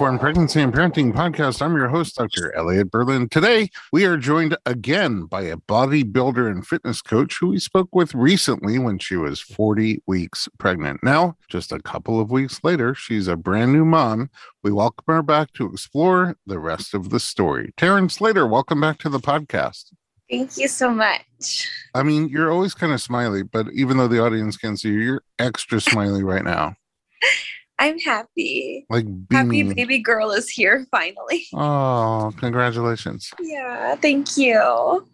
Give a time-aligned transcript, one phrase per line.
[0.00, 1.60] Informed Pregnancy and Parenting Podcast.
[1.60, 2.56] I'm your host, Dr.
[2.56, 3.28] Elliot Berlin.
[3.28, 8.14] Today, we are joined again by a bodybuilder and fitness coach who we spoke with
[8.14, 11.02] recently when she was 40 weeks pregnant.
[11.02, 14.30] Now, just a couple of weeks later, she's a brand new mom.
[14.62, 17.74] We welcome her back to explore the rest of the story.
[17.76, 19.92] Taryn Slater, welcome back to the podcast.
[20.30, 21.68] Thank you so much.
[21.94, 25.00] I mean, you're always kind of smiley, but even though the audience can see you,
[25.00, 26.76] you're extra smiley right now.
[27.80, 28.84] I'm happy.
[28.90, 31.46] Like Happy baby girl is here finally.
[31.54, 33.30] Oh, congratulations.
[33.40, 35.06] Yeah, thank you.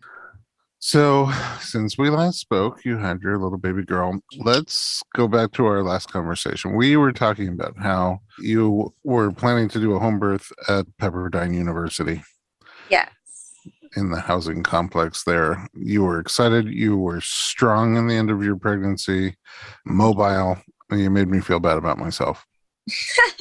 [0.81, 4.19] So, since we last spoke, you had your little baby girl.
[4.39, 6.77] Let's go back to our last conversation.
[6.77, 11.55] We were talking about how you were planning to do a home birth at Pepperdine
[11.55, 12.23] University
[12.91, 13.08] Yes.
[13.97, 15.67] in the housing complex there.
[15.75, 16.67] You were excited.
[16.67, 19.36] You were strong in the end of your pregnancy,
[19.84, 20.58] mobile.
[20.91, 22.45] You made me feel bad about myself.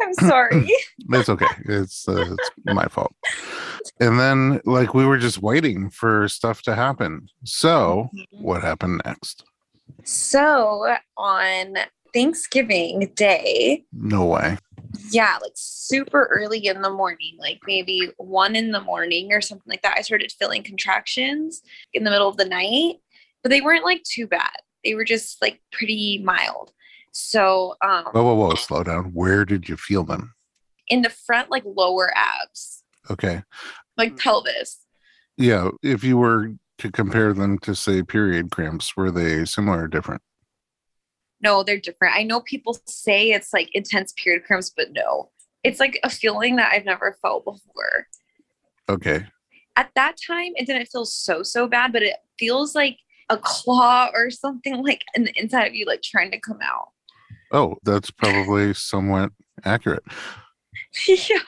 [0.00, 0.68] I'm sorry.
[1.10, 1.46] It's okay.
[1.64, 3.14] It's uh, it's my fault.
[3.98, 7.28] And then like we were just waiting for stuff to happen.
[7.44, 9.44] So, what happened next?
[10.04, 11.74] so on
[12.12, 14.58] Thanksgiving Day, No way.
[15.10, 19.64] yeah, like super early in the morning, like maybe one in the morning or something
[19.70, 21.62] like that, I started feeling contractions
[21.94, 22.96] in the middle of the night,
[23.42, 24.56] but they weren't like too bad.
[24.84, 26.72] They were just like pretty mild.
[27.18, 29.06] So um Whoa, whoa, whoa, slow down.
[29.12, 30.34] Where did you feel them?
[30.90, 33.42] in the front, like lower abs, Okay.
[33.98, 34.78] like pelvis.
[35.36, 35.68] Yeah.
[35.82, 40.22] If you were to compare them to, say, period cramps, were they similar or different?
[41.42, 42.16] No, they're different.
[42.16, 45.28] I know people say it's like intense period cramps, but no.
[45.62, 48.06] It's like a feeling that I've never felt before.
[48.88, 49.26] Okay.
[49.76, 52.96] At that time, it didn't feel so, so bad, but it feels like
[53.28, 56.88] a claw or something like in the inside of you, like trying to come out.
[57.52, 59.30] Oh, that's probably somewhat
[59.64, 60.02] accurate.
[61.08, 61.38] yeah,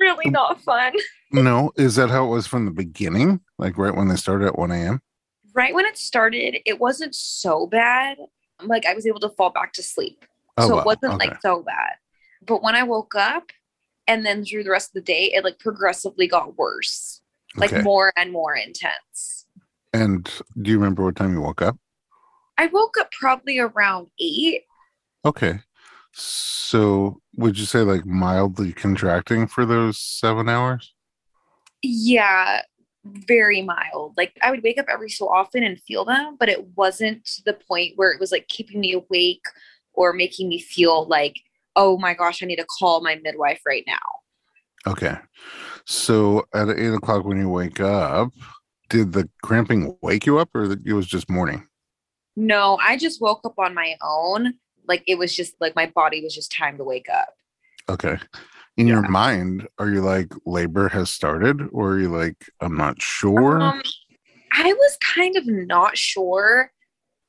[0.00, 0.32] really mm.
[0.32, 0.92] not fun.
[1.30, 3.40] No, is that how it was from the beginning?
[3.58, 5.00] Like right when they started at 1 a.m.?
[5.54, 8.18] Right when it started, it wasn't so bad.
[8.62, 10.24] Like I was able to fall back to sleep.
[10.56, 10.80] Oh, so wow.
[10.80, 11.28] it wasn't Okay.
[11.28, 11.94] like so bad.
[12.46, 13.50] But when I woke up
[14.06, 17.22] and then through the rest of the day, it like progressively got worse,
[17.56, 17.82] like Okay.
[17.82, 19.46] more and more intense.
[19.92, 20.28] And
[20.60, 21.76] do you remember what time you woke up?
[22.58, 24.62] I woke up probably around eight.
[25.24, 25.60] Okay.
[26.12, 30.94] So would you say like mildly contracting for those seven hours?
[31.82, 32.62] Yeah,
[33.04, 34.14] very mild.
[34.16, 37.42] Like I would wake up every so often and feel them, but it wasn't to
[37.44, 39.44] the point where it was like keeping me awake
[39.94, 41.40] or making me feel like,
[41.76, 44.92] oh my gosh, I need to call my midwife right now.
[44.92, 45.16] Okay.
[45.84, 48.32] So at eight o'clock when you wake up,
[48.88, 51.66] did the cramping wake you up or it was just morning?
[52.36, 54.54] No, I just woke up on my own.
[54.86, 57.34] Like it was just like my body was just time to wake up.
[57.88, 58.18] Okay.
[58.76, 63.02] In your mind, are you like labor has started or are you like, I'm not
[63.02, 63.60] sure?
[63.60, 63.82] Um,
[64.52, 66.72] I was kind of not sure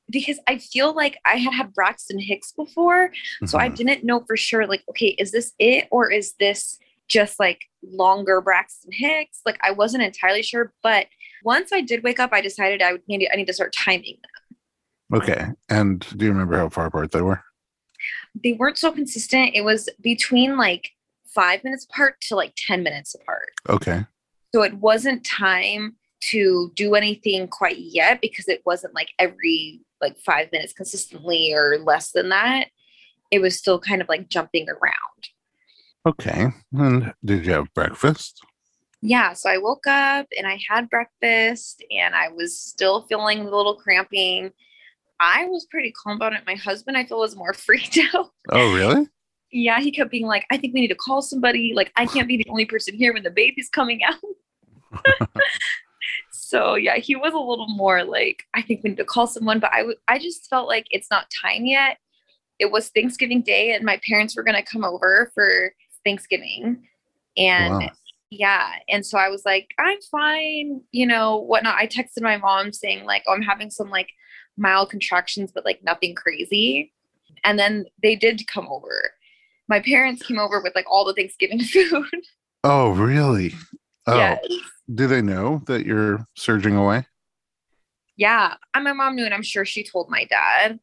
[0.10, 3.12] because I feel like I had had Braxton Hicks before.
[3.46, 3.76] So I Mhm.
[3.76, 8.42] didn't know for sure, like, okay, is this it or is this just like longer
[8.42, 9.42] Braxton Hicks?
[9.46, 10.74] Like I wasn't entirely sure.
[10.84, 11.08] But
[11.44, 14.18] once I did wake up, I decided I would need I need to start timing.
[15.14, 15.48] Okay.
[15.70, 17.42] And do you remember how far apart they were?
[18.44, 19.52] They weren't so consistent.
[19.54, 20.90] It was between like
[21.34, 23.52] five minutes apart to like 10 minutes apart.
[23.70, 24.06] Okay.
[24.54, 25.96] So it wasn't time
[26.32, 31.78] to do anything quite yet because it wasn't like every like five minutes consistently or
[31.80, 32.68] less than that.
[33.32, 34.94] It was still kind of like jumping around.
[36.06, 36.48] Okay.
[36.74, 38.42] And did you have breakfast?
[39.02, 39.34] Yeah.
[39.34, 43.76] So I woke up and I had breakfast and I was still feeling a little
[43.76, 44.52] cramping.
[45.20, 46.42] I was pretty calm about it.
[46.46, 48.32] My husband, I feel, was more freaked out.
[48.50, 49.08] Oh, really?
[49.52, 51.74] Yeah, he kept being like, I think we need to call somebody.
[51.76, 55.30] Like, I can't be the only person here when the baby's coming out.
[56.32, 59.60] so yeah, he was a little more like, I think we need to call someone.
[59.60, 61.98] But I, w- I just felt like it's not time yet.
[62.60, 65.74] It was Thanksgiving Day, and my parents were gonna come over for
[66.06, 66.84] Thanksgiving,
[67.36, 67.90] and Wow.
[68.30, 71.76] yeah, and so I was like, I'm fine, you know, whatnot.
[71.76, 74.10] I texted my mom saying like, oh, I'm having some like
[74.58, 76.92] mild contractions, but like nothing crazy.
[77.44, 79.12] And then they did come over.
[79.68, 82.06] My parents came over with like all the Thanksgiving food.
[82.64, 83.54] Oh, really?
[84.08, 84.40] Oh, Yes.
[84.94, 87.06] do they know that you're surging away?
[88.18, 88.56] Yeah.
[88.74, 90.80] And my mom knew, and I'm sure she told my dad.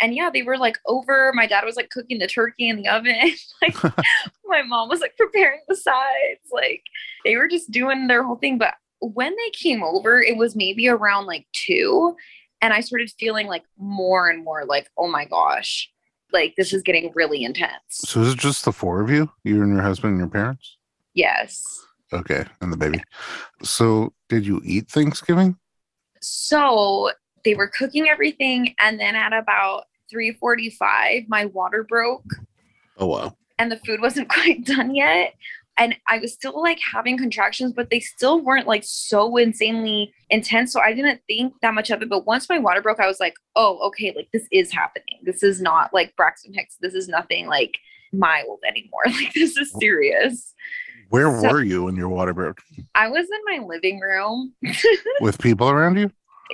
[0.00, 1.32] And yeah, they were like over.
[1.34, 3.14] My dad was like cooking the turkey in the oven.
[3.62, 3.76] like
[4.44, 6.40] my mom was like preparing the sides.
[6.52, 6.82] Like
[7.24, 8.58] they were just doing their whole thing.
[8.58, 12.16] But when they came over, it was maybe around like two.
[12.64, 15.90] And I started feeling like more and more like, oh my gosh,
[16.32, 17.76] like this is getting really intense.
[17.90, 19.30] So is it just the four of you?
[19.44, 20.78] You and your husband and your parents?
[21.12, 21.62] Yes.
[22.10, 22.46] Okay.
[22.62, 23.02] And the baby.
[23.62, 25.58] So did you eat Thanksgiving?
[26.22, 27.10] So
[27.44, 32.24] they were cooking everything and then at about 3:45 my water broke
[32.96, 33.36] Oh wow.
[33.58, 35.34] and the food wasn't quite done yet
[35.76, 40.72] and I was still like having contractions but they still weren't like so insanely intense
[40.72, 43.20] so I didn't think that much of it but once my water broke I was
[43.20, 47.08] like oh okay like this is happening this is not like Braxton Hicks this is
[47.08, 47.76] nothing like
[48.12, 50.54] mild anymore like this is serious
[51.10, 52.60] Where So- were you when your water broke?
[52.94, 54.52] I was in my living room
[55.20, 56.10] With people around you?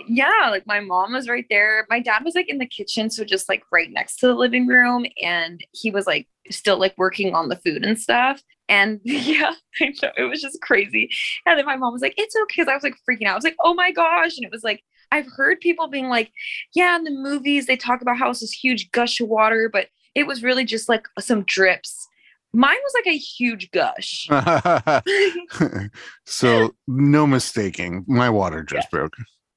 [0.06, 1.84] yeah, like my mom was right there.
[1.90, 4.69] My dad was like in the kitchen, so just like right next to the living
[4.69, 8.40] room, and he was like still like working on the food and stuff.
[8.70, 9.52] And yeah,
[9.82, 11.11] I know it was just crazy.
[11.44, 13.32] And then my mom was like, "It's okay," 'cause I was like freaking out.
[13.32, 14.82] I was like, "Oh my gosh!" And it was like
[15.12, 16.31] I've heard people being like,
[16.75, 19.88] "Yeah, in the movies they talk about how it's this huge gush of water, but
[20.14, 22.06] it was really just like some drips."
[22.52, 24.28] Mine was like a huge gush.
[26.25, 28.05] so no mistaking.
[28.08, 29.14] My water just broke.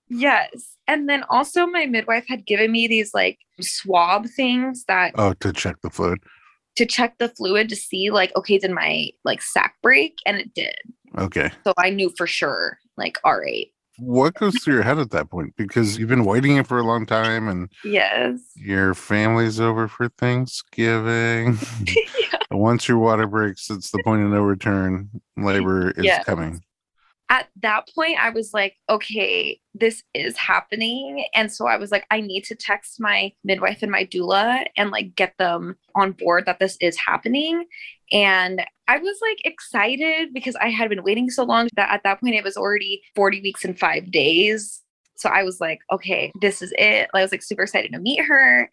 [0.09, 0.75] Yes.
[0.87, 5.51] And then also my midwife had given me these like swab things that Oh, to
[5.53, 6.19] check the fluid.
[6.75, 10.53] To check the fluid to see like okay did my like sac break and it
[10.53, 10.75] did.
[11.17, 11.51] Okay.
[11.63, 13.67] So I knew for sure like all right.
[13.99, 15.53] What goes through your head at that point?
[15.55, 18.39] Because you've been waiting it for a long time and Yes.
[18.55, 21.59] your family's over for Thanksgiving.
[21.85, 22.39] yeah.
[22.49, 25.09] Once your water breaks, it's the point of no return.
[25.37, 26.25] Labor is Yes.
[26.25, 26.63] coming.
[27.33, 31.25] At that point I was like okay this is happening.
[31.33, 34.91] And so I was like I need to text my midwife and my doula and
[34.91, 37.65] like get them on board that this is happening.
[38.11, 42.21] And I was like excited because I had been waiting so long that at that
[42.21, 44.82] point it was already 40 weeks and 5 days
[45.23, 47.09] so I was like okay this is it.
[47.13, 48.69] I was like super excited to meet her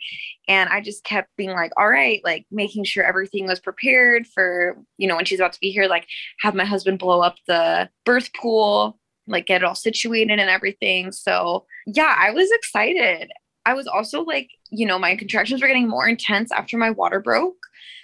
[0.49, 4.77] and I just kept being like all right like making sure everything was prepared for
[4.99, 6.07] you know when she's about to be here like
[6.41, 8.99] have my husband blow up the birth pool
[9.29, 11.13] like get it all situated and everything.
[11.13, 13.31] So yeah I was excited.
[13.65, 17.21] I was also like you know my contractions were getting more intense after my water
[17.21, 17.59] broke.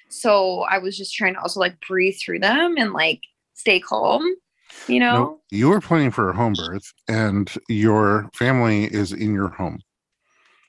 [0.08, 3.22] So I was just trying to also like breathe through them and like
[3.54, 4.22] stay calm,
[4.88, 5.14] you know?
[5.14, 9.81] No, you were planning for a home birth, and your family is in your home.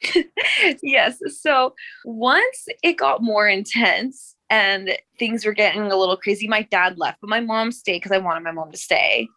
[0.84, 1.18] yes.
[1.42, 1.74] So
[2.06, 7.20] once it got more intense and things were getting a little crazy, my dad left,
[7.22, 9.28] but my mom stayed because I wanted my mom to stay.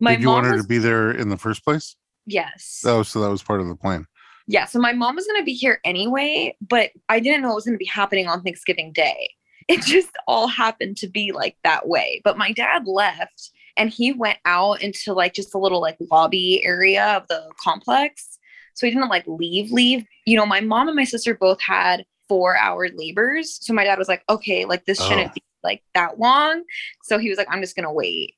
[0.00, 1.96] My Did you mom want her was, to be there in the first place?
[2.26, 2.82] yes.
[2.84, 4.06] Oh, so that was part of the plan.
[4.48, 4.66] Yeah.
[4.66, 7.64] So my mom was going to be here anyway, but I didn't know it was
[7.64, 9.30] going to be happening on Thanksgiving Day.
[9.68, 12.20] It just all happened to be like that way.
[12.24, 16.64] But my dad left and he went out into like just a little like lobby
[16.64, 18.38] area of the complex.
[18.74, 20.04] So he didn't like leave, leave.
[20.26, 23.58] You know, my mom and my sister both had four hour labors.
[23.64, 25.08] So my dad was like, okay, like this Oh.
[25.08, 26.62] shouldn't be like that long.
[27.04, 28.34] So he was like, I'm just going to wait.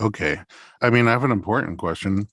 [0.00, 0.40] Okay.
[0.82, 2.26] I mean, I have an important question.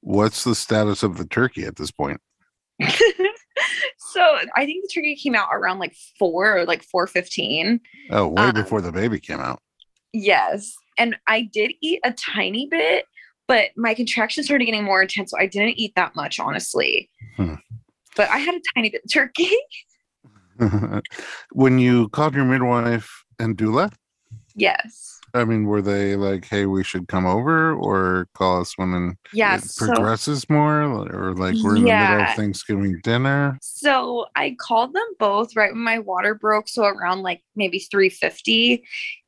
[0.00, 2.20] What's the status of the turkey at this point?
[2.82, 4.20] so
[4.56, 7.80] I think the turkey came out around like four or like four fifteen.
[8.10, 9.60] Oh, way Um, before the baby came out.
[10.12, 13.06] Yes, and I did eat a tiny bit,
[13.48, 17.10] but my contractions started getting more intense, so I didn't eat that much, honestly.
[17.36, 17.54] Hmm.
[18.16, 19.50] But I had a tiny bit of turkey.
[21.52, 23.92] when you called your midwife and doula,
[24.54, 25.18] yes.
[25.34, 29.56] I mean, were they like, "Hey, we should come over," or call us when Yeah.
[29.56, 33.58] it So, progresses more, or like we're in the middle of Thanksgiving dinner?
[33.62, 38.10] so I called them both right when my water broke, so around like maybe three
[38.10, 38.84] fifty,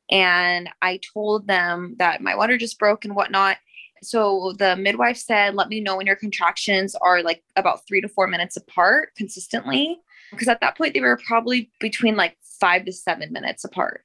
[0.09, 3.57] and I told them that my water just broke and whatnot.
[4.03, 8.07] So the midwife said, "Let me know when your contractions are like about three to
[8.07, 9.99] four minutes apart consistently."
[10.31, 14.03] Because at that point they were probably between like five to seven minutes apart.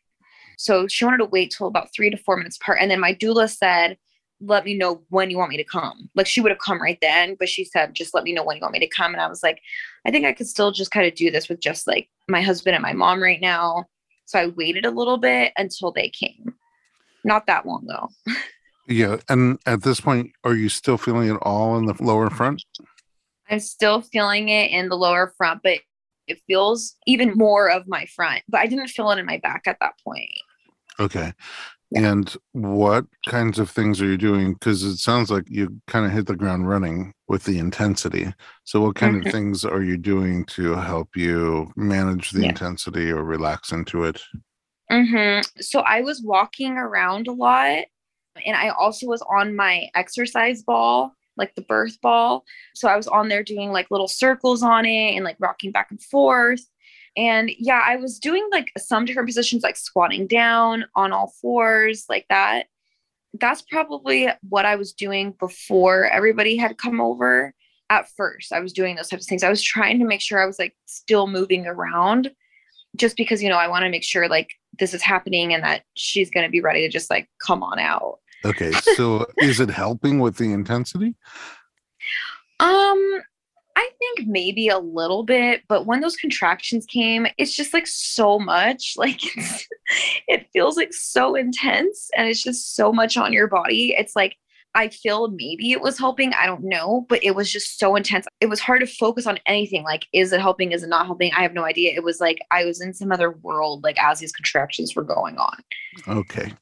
[0.58, 2.78] So she wanted to wait till about three to four minutes apart.
[2.80, 3.96] And then my doula said,
[4.40, 6.10] let me know when you want me to come.
[6.14, 8.56] Like she would have come right then, but she said, just let me know when
[8.56, 9.12] you want me to come.
[9.12, 9.60] And I was like,
[10.06, 12.74] I think I could still just kind of do this with just like my husband
[12.74, 13.86] and my mom right now.
[14.30, 16.54] So I waited a little bit until they came.
[17.24, 18.08] Not that long though.
[18.88, 22.64] Yeah, and at this point, are you still feeling it all in the lower front?
[23.48, 25.78] I'm still feeling it in the lower front, but
[26.26, 28.42] it feels even more of my front.
[28.48, 30.32] But I didn't feel it in my back at that point.
[30.98, 31.32] Okay.
[31.96, 34.54] And what kinds of things are you doing?
[34.54, 38.32] Because it sounds like you kind of hit the ground running with the intensity.
[38.64, 39.22] So, what kind Mhm.
[39.22, 42.48] of things are you doing to help you manage the Yeah.
[42.50, 44.22] intensity or relax into it?
[44.90, 47.84] hmm So I was walking around a lot,
[48.46, 52.44] and I also was on my exercise ball, like the birth ball.
[52.74, 55.90] So I was on there doing like little circles on it and like rocking back
[55.90, 56.60] and forth.
[57.16, 62.04] And yeah, I was doing like some different positions, like squatting down on all fours,
[62.08, 62.66] like that.
[63.34, 67.54] That's probably what I was doing before everybody had come over.
[67.88, 69.42] At first, I was doing those types of things.
[69.42, 72.30] I was trying to make sure I was like still moving around
[72.96, 75.82] just because, you know, I want to make sure like this is happening and that
[75.94, 78.20] she's going to be ready to just like come on out.
[78.44, 78.70] Okay.
[78.94, 81.14] So is it helping with the intensity?
[82.60, 83.20] Um,
[84.00, 88.94] think maybe a little bit, but when those contractions came, it's just like so much.
[89.00, 89.20] Like
[90.28, 93.94] it feels like so intense and it's just so much on your body.
[93.96, 94.36] It's like
[94.74, 96.32] I feel maybe it was helping.
[96.34, 98.26] I don't know, but it was just so intense.
[98.40, 99.82] It was hard to focus on anything.
[99.82, 100.72] Like, is it helping?
[100.72, 101.32] Is it not helping?
[101.32, 101.92] I have no idea.
[101.94, 105.38] It was like I was in some other world, like as these contractions were going
[105.38, 105.56] on.
[106.06, 106.52] Okay.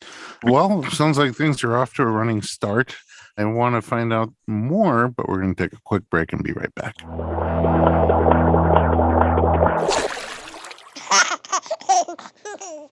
[0.42, 2.96] Well, sounds like things are off to a running start.
[3.38, 6.42] I want to find out more, but we're going to take a quick break and
[6.42, 6.96] be right back.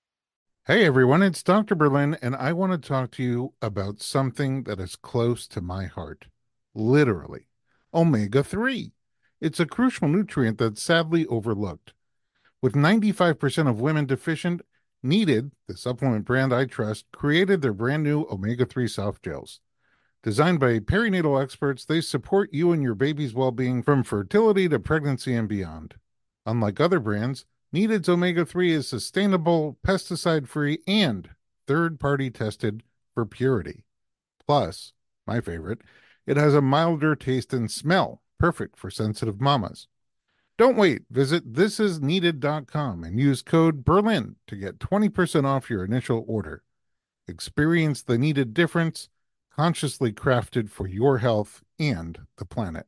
[0.66, 1.76] Hey everyone, it's Dr.
[1.76, 5.84] Berlin, and I want to talk to you about something that is close to my
[5.84, 6.24] heart.
[6.74, 7.46] Literally,
[7.94, 8.90] omega 3.
[9.40, 11.92] It's a crucial nutrient that's sadly overlooked.
[12.60, 14.62] With 95% of women deficient,
[15.04, 19.60] Needed, the supplement brand I trust, created their brand new omega 3 soft gels.
[20.26, 24.80] Designed by perinatal experts, they support you and your baby's well being from fertility to
[24.80, 25.94] pregnancy and beyond.
[26.44, 31.30] Unlike other brands, Needed's omega 3 is sustainable, pesticide free, and
[31.68, 32.82] third party tested
[33.14, 33.84] for purity.
[34.44, 34.92] Plus,
[35.28, 35.82] my favorite,
[36.26, 39.86] it has a milder taste and smell, perfect for sensitive mamas.
[40.58, 41.02] Don't wait.
[41.08, 46.64] Visit thisisneeded.com and use code Berlin to get 20% off your initial order.
[47.28, 49.08] Experience the needed difference,
[49.56, 52.86] consciously crafted for your health and the planet.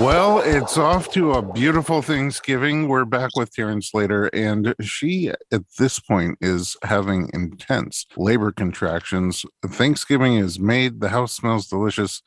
[0.00, 2.88] Well, it's off to a beautiful Thanksgiving.
[2.88, 9.44] We're back with Taryn Slater, and she at this point is having intense labor contractions.
[9.64, 12.22] Thanksgiving is made, the house smells delicious.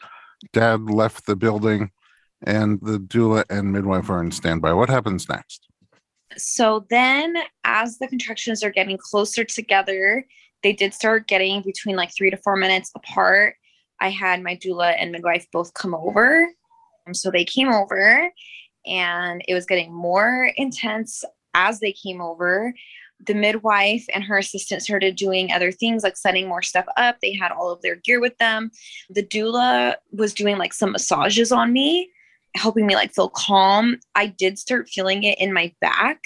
[0.53, 1.91] Dad left the building,
[2.41, 4.73] and the doula and midwife are in standby.
[4.73, 5.66] What happens next?
[6.35, 10.25] So then, as the contractions are getting closer together,
[10.63, 13.55] they did start getting between like three to four minutes apart.
[13.99, 16.49] I had my doula and midwife both come over
[17.15, 18.31] so they came over
[18.85, 22.73] and it was getting more intense as they came over.
[23.25, 27.17] The midwife and her assistant started doing other things like setting more stuff up.
[27.21, 28.71] They had all of their gear with them.
[29.09, 32.11] The doula was doing like some massages on me,
[32.55, 33.99] helping me like feel calm.
[34.15, 36.21] I did start feeling it in my back,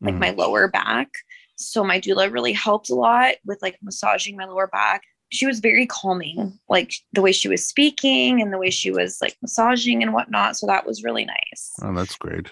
[0.00, 0.20] like mm.
[0.20, 1.08] my lower back.
[1.56, 5.02] So my doula really helped a lot with like massaging my lower back
[5.34, 9.18] she was very calming, like the way she was speaking and the way she was
[9.20, 10.56] like massaging and whatnot.
[10.56, 11.72] So that was really nice.
[11.82, 12.50] Oh, that's great.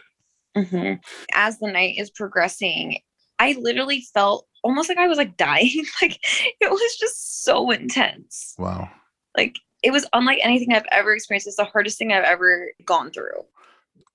[0.57, 0.95] Mm-hmm.
[1.35, 2.99] As the night is progressing,
[3.39, 5.85] I literally felt almost like I was like dying.
[6.03, 6.19] like
[6.61, 8.55] it was just so intense.
[8.59, 8.91] Wow.
[9.37, 11.47] Like it was unlike anything I've ever experienced.
[11.47, 13.45] It's the hardest thing I've ever gone through.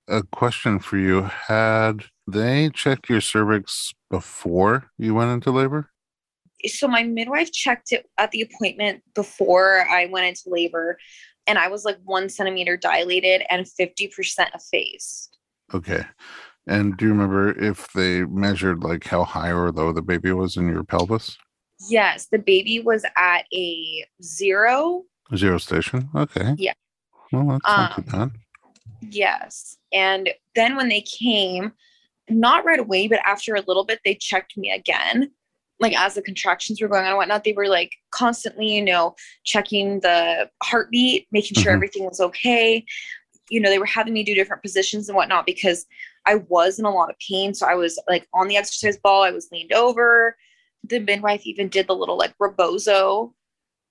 [0.07, 5.89] A question for you Had they checked your cervix before you went into labor?
[6.65, 10.97] so my midwife checked it at the appointment before I went into labor,
[11.45, 14.09] and I was like one centimeter dilated and 50%
[14.55, 15.37] effaced.
[15.73, 16.03] Okay.
[16.67, 20.57] And do you remember if they measured like how high or low the baby was
[20.57, 21.37] in your pelvis?
[21.89, 25.03] Yes, the baby was at a zero.
[25.35, 26.09] Zero station.
[26.15, 26.55] Okay.
[26.57, 26.73] Yeah.
[27.31, 28.31] Well, that's not too um, bad.
[29.01, 29.77] Yes.
[29.91, 31.73] And then when they came,
[32.29, 35.31] not right away, but after a little bit, they checked me again
[35.79, 39.15] like as the contractions were going on and whatnot, they were like constantly, you know,
[39.43, 41.77] checking the heartbeat, making sure mm-hmm.
[41.77, 42.83] everything was okay.
[43.49, 45.85] You know, they were having me do different positions and whatnot because
[46.25, 47.53] I was in a lot of pain.
[47.53, 50.35] So I was like on the exercise ball, I was leaned over.
[50.83, 53.33] The midwife even did the little like rebozo,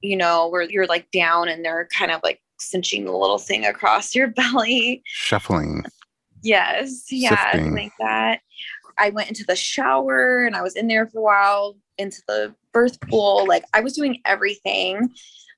[0.01, 3.67] you know, where you're like down and they're kind of like cinching the little thing
[3.67, 5.03] across your belly.
[5.05, 5.85] Shuffling.
[6.43, 7.07] Yes.
[7.11, 7.69] Yeah.
[7.73, 8.41] Like that.
[8.99, 12.55] I went into the shower and I was in there for a while, into the
[12.73, 13.47] birth pool.
[13.47, 15.11] Like I was doing everything.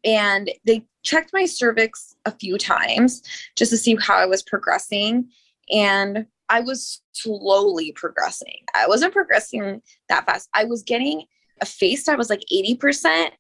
[0.05, 3.23] And they checked my cervix a few times
[3.57, 5.29] just to see how I was progressing.
[5.71, 8.61] And I was slowly progressing.
[8.75, 10.49] I wasn't progressing that fast.
[10.55, 11.25] I was getting
[11.61, 13.31] effaced I was like 80%,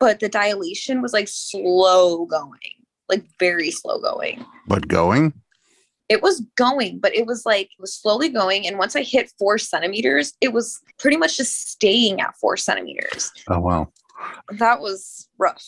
[0.00, 4.44] but the dilation was like slow going, like very slow going.
[4.66, 5.34] But going?
[6.10, 8.66] it was going, but it was like it was slowly going.
[8.66, 13.30] And once I hit four centimeters, it was pretty much just staying at four centimeters.
[13.48, 13.92] Oh wow.
[14.50, 15.64] that was rough.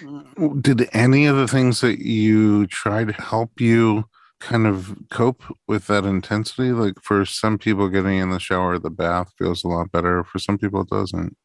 [0.00, 0.60] Hmm.
[0.60, 4.04] Did any of the things that you tried help you
[4.40, 6.72] kind of cope with that intensity?
[6.72, 10.24] Like for some people, getting in the shower, the bath feels a lot better.
[10.24, 11.36] For some people, it doesn't.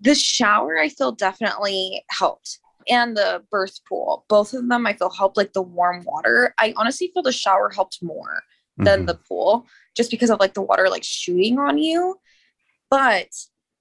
[0.00, 2.58] The shower, I feel definitely helped.
[2.88, 5.36] And the birth pool, both of them, I feel helped.
[5.36, 8.42] Like the warm water, I honestly feel the shower helped more
[8.76, 9.06] than Mhm.
[9.06, 9.66] the pool,
[9.96, 12.18] just because of like the water like shooting on you.
[12.90, 13.28] But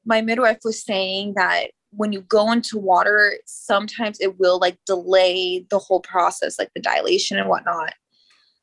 [0.05, 5.65] my midwife was saying that when you go into water, sometimes it will like delay
[5.69, 7.93] the whole process, like the dilation and whatnot.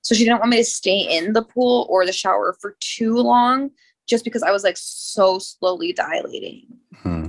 [0.03, 3.15] So she didn't want me to stay in the pool or the shower for too
[3.15, 3.71] long,
[4.09, 6.67] just because I was like so slowly dilating.
[6.97, 7.27] Hmm.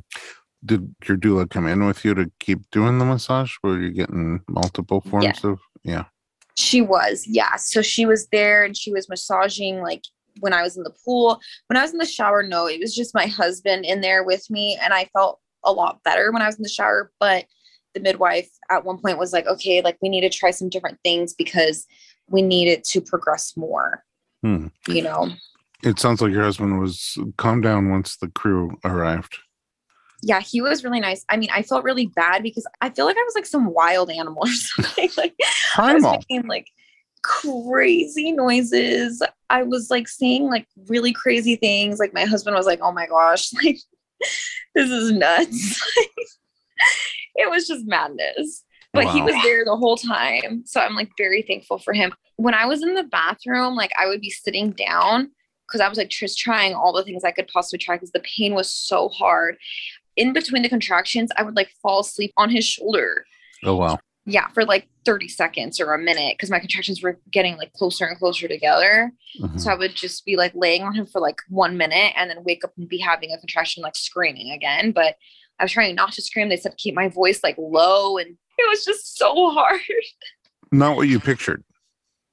[0.64, 3.54] Did your doula come in with you to keep doing the massage?
[3.64, 5.52] Were you getting multiple forms Yeah.
[5.52, 5.60] of?
[5.84, 6.04] Yeah.
[6.58, 7.56] She was, yeah.
[7.58, 10.04] So she was there and she was massaging like
[10.40, 11.40] when I was in the pool.
[11.68, 14.50] When I was in the shower, no, it was just my husband in there with
[14.50, 14.78] me.
[14.82, 17.12] And I felt a lot better when I was in the shower.
[17.20, 17.46] But
[17.94, 20.98] the midwife at one point was like, okay, like we need to try some different
[21.04, 21.86] things because
[22.28, 24.04] we need it to progress more,
[24.42, 24.68] Hmm.
[24.88, 25.30] you know?
[25.84, 29.38] It sounds like your husband was calmed down once the crew arrived.
[30.24, 31.24] Yeah, he was really nice.
[31.30, 34.10] I mean, I felt really bad because I feel like I was like some wild
[34.10, 35.10] animal or something.
[35.18, 35.36] like
[35.78, 36.12] I was Primal.
[36.12, 36.68] making like
[37.22, 39.22] crazy noises.
[39.50, 42.00] I was like saying like really crazy things.
[42.00, 43.78] Like my husband was like, "Oh my gosh, like
[44.74, 45.82] this is nuts."
[47.36, 48.64] it was just madness.
[48.94, 50.64] But he was there the whole time.
[50.66, 52.14] So I'm like very thankful for him.
[52.38, 55.32] When I was in the bathroom, like I would be sitting down
[55.68, 58.24] because I was like just trying all the things I could possibly try because the
[58.38, 59.58] pain was so hard.
[60.16, 63.26] In between the contractions, I would like fall asleep on his shoulder
[63.64, 63.98] Oh wow.
[64.26, 68.06] yeah, for like 30 seconds or a minute because my contractions were getting like closer
[68.06, 69.12] and closer together.
[69.42, 69.60] Mhm.
[69.60, 72.44] So I would just be like laying on him for like one minute and then
[72.44, 74.92] wake up and be having a contraction, like screaming again.
[74.92, 75.16] But
[75.60, 76.50] I was trying not to scream.
[76.50, 79.82] They said to keep my voice like low and it was just so hard.
[80.72, 81.64] Not what you pictured.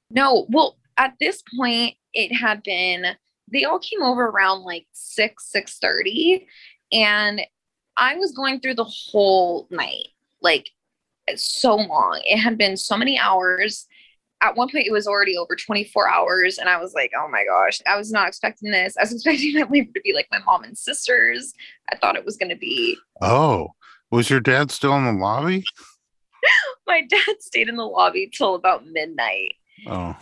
[0.09, 3.05] No, well, at this point, it had been
[3.51, 6.47] they all came over around like six, six thirty,
[6.91, 7.41] and
[7.97, 10.07] I was going through the whole night,
[10.41, 10.69] like
[11.35, 12.21] so long.
[12.25, 13.87] It had been so many hours.
[14.41, 17.45] At one point, it was already over 24 hours, and I was like, oh my
[17.45, 18.97] gosh, I was not expecting this.
[18.97, 21.53] I was expecting my labor to be like my mom and sisters.
[21.89, 23.69] I thought it was going to be Oh,
[24.11, 25.63] was your dad still in the lobby?
[26.87, 29.53] my dad stayed in the lobby till about midnight.
[29.87, 30.15] Oh,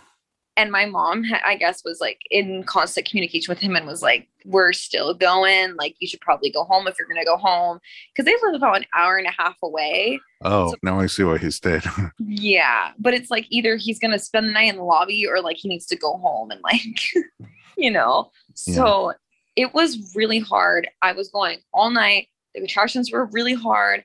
[0.56, 4.28] and my mom i guess was like in constant communication with him and was like
[4.44, 7.78] we're still going like you should probably go home if you're going to go home.
[8.12, 10.18] Because they live about an hour and a half away.
[10.42, 11.84] Oh, So- now I see why he stayed.
[12.18, 15.40] yeah but it's like either he's going to spend the night in the lobby or
[15.40, 16.82] like he needs to go home and like
[17.76, 18.30] you know?
[18.54, 19.12] So
[19.56, 20.88] it was really hard.
[21.02, 22.28] I was going all night.
[22.54, 24.04] The contractions were really hard.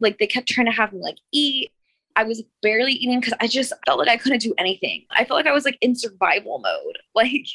[0.00, 1.72] Like they kept trying to have me like eat
[2.16, 5.04] I was barely eating because I just felt like I couldn't do anything.
[5.10, 6.98] I felt like I was like in survival mode.
[7.14, 7.46] Like,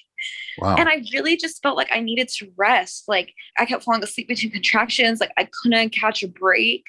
[0.60, 0.76] wow.
[0.78, 3.06] and I really just felt like I needed to rest.
[3.08, 5.20] Like, I kept falling asleep between contractions.
[5.20, 6.84] Like, I couldn't catch a break.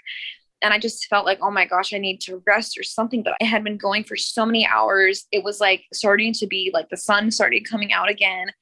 [0.61, 3.23] And I just felt like, oh my gosh, I need to rest or something.
[3.23, 5.25] But I had been going for so many hours.
[5.33, 8.53] It was like starting to be like the sun started coming out again.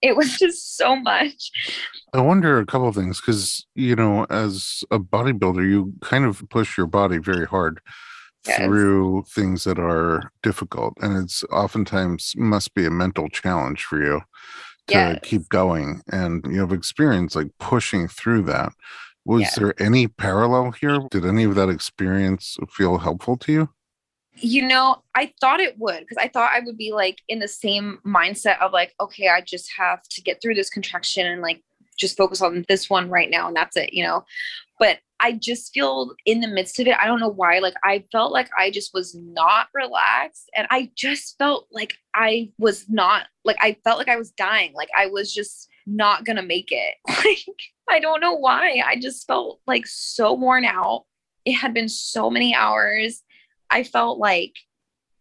[0.00, 1.50] It was just so much.
[2.14, 6.42] I wonder a couple of things because you know, as a bodybuilder, you kind of
[6.48, 7.80] push your body very hard
[8.48, 8.56] Yes.
[8.56, 14.22] through things that are difficult, and it's oftentimes must be a mental challenge for you
[14.88, 15.18] to Yes.
[15.22, 16.00] keep going.
[16.10, 18.72] And you have experience like pushing through that.
[19.26, 19.54] Was Yes.
[19.56, 21.00] there any parallel here?
[21.10, 23.68] Did any of that experience feel helpful to you?
[24.40, 27.48] You know, I thought it would because I thought I would be like in the
[27.48, 31.62] same mindset of like, okay, I just have to get through this contraction and like
[31.98, 34.24] just focus on this one right now and that's it, you know.
[34.78, 38.04] But I just feel in the midst of it, I don't know why, like I
[38.12, 43.26] felt like I just was not relaxed and I just felt like I was not
[43.44, 46.94] like I felt like I was dying, like I was just not gonna make it.
[47.88, 48.82] Like I don't know why.
[48.86, 51.06] I just felt like so worn out.
[51.46, 53.22] It had been so many hours.
[53.70, 54.52] I felt like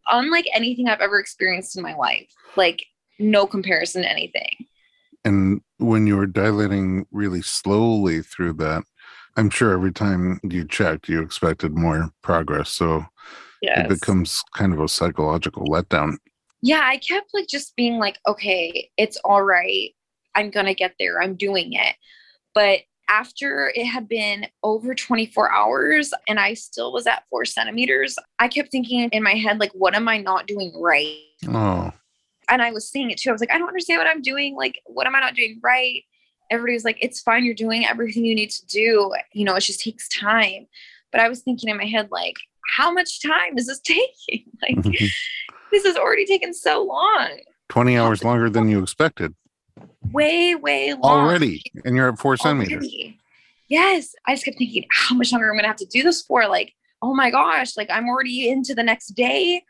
[0.10, 2.84] unlike anything I've ever experienced in my life, like
[3.20, 4.68] no comparison to anything.
[5.24, 8.84] And when you were dilating really slowly through that,
[9.38, 12.70] I'm sure every time you checked, you expected more progress.
[12.72, 13.06] So
[13.62, 16.18] it becomes kind of a psychological letdown.
[16.62, 19.92] yeah, I kept like just being like, okay, it's all right.
[20.36, 21.22] I'm going to get there.
[21.22, 21.96] I'm doing it.
[22.54, 28.18] But after it had been over 24 hours and I still was at four centimeters,
[28.40, 31.16] I kept thinking in my head, like, what am I not doing right?
[31.48, 31.92] Oh,
[32.50, 33.30] and I was seeing it too.
[33.30, 34.56] I was like, I don't understand what I'm doing.
[34.56, 36.04] Like, what am I not doing right?
[36.50, 37.46] Everybody was like, it's fine.
[37.46, 39.14] You're doing everything you need to do.
[39.34, 40.68] You know, it just takes time.
[41.12, 42.36] But I was thinking in my head, like,
[42.76, 44.46] how much time is this taking?
[44.62, 44.84] Like,
[45.72, 47.30] this has already taken so long.
[47.70, 49.36] 20 hours longer than you expected.
[50.12, 51.26] Way, way long.
[51.26, 51.64] Already.
[51.86, 52.88] And you're at four centimeters.
[53.68, 54.16] Yes.
[54.26, 56.22] I just kept thinking, how much longer am I'm going to have to do this
[56.22, 56.48] for?
[56.48, 59.64] Like, oh my gosh, like I'm already into the next day.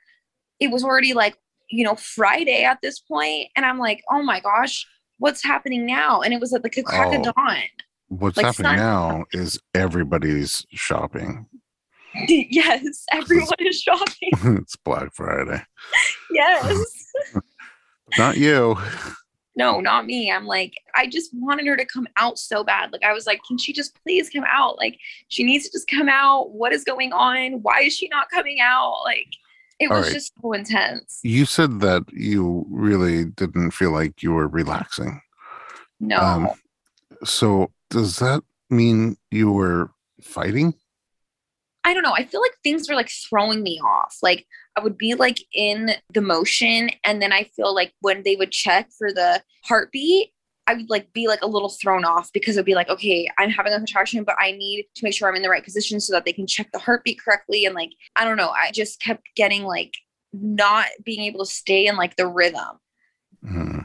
[0.59, 1.35] It was already like,
[1.69, 4.85] you know, Friday at this point, And I'm like, oh my gosh,
[5.19, 6.21] what's happening now?
[6.21, 7.17] And it was at the crack Oh.
[7.17, 7.57] of dawn.
[8.09, 11.45] What's Like happening now is everybody's shopping.
[12.27, 13.05] yes.
[13.11, 14.29] Everyone is shopping.
[14.61, 15.61] it's Black Friday.
[16.31, 17.11] yes.
[18.17, 18.77] Not you.
[19.57, 20.31] no, not me.
[20.31, 22.93] I'm like, I just wanted her to come out so bad.
[22.93, 24.77] Like, I was like, can she just please come out?
[24.77, 26.51] Like, she needs to just come out.
[26.51, 27.61] What is going on?
[27.63, 29.01] Why is she not coming out?
[29.03, 29.27] Like,
[29.79, 30.13] it All was right.
[30.13, 31.19] just so intense.
[31.23, 35.21] You said that you really didn't feel like you were relaxing.
[35.99, 36.17] No.
[36.17, 36.49] Um,
[37.23, 40.73] So does that mean you were fighting?
[41.83, 42.13] I don't know.
[42.13, 44.17] I feel like things were like throwing me off.
[44.21, 48.35] Like I would be like in the motion, and then I feel like when they
[48.35, 50.31] would check for the heartbeat,
[50.67, 53.49] I would like be like a little thrown off because it'd be like, okay, I'm
[53.49, 56.13] having a contraction, but I need to make sure I'm in the right position so
[56.13, 57.65] that they can check the heartbeat correctly.
[57.65, 58.49] And like, I don't know.
[58.49, 59.93] I just kept getting like
[60.33, 62.79] not being able to stay in like the rhythm.
[63.47, 63.79] Hmm.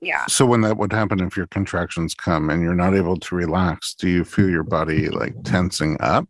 [0.00, 0.26] Yeah.
[0.26, 3.94] So when that would happen, if your contractions come and you're not able to relax,
[3.94, 6.28] do you feel your body like tensing up?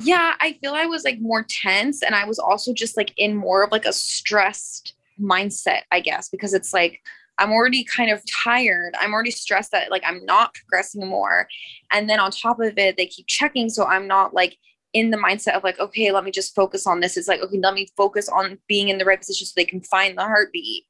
[0.00, 3.36] Yeah, I feel I was like more tense and I was also just like in
[3.36, 7.00] more of like a stressed mindset, I guess, because it's like
[7.38, 8.94] I'm already kind of tired.
[9.00, 11.48] I'm already stressed that like I'm not progressing more.
[11.90, 13.68] And then on top of it, they keep checking.
[13.68, 14.56] So I'm not like
[14.92, 17.16] in the mindset of like, okay, let me just focus on this.
[17.16, 19.80] It's like, okay, let me focus on being in the right position so they can
[19.82, 20.84] find the heartbeat.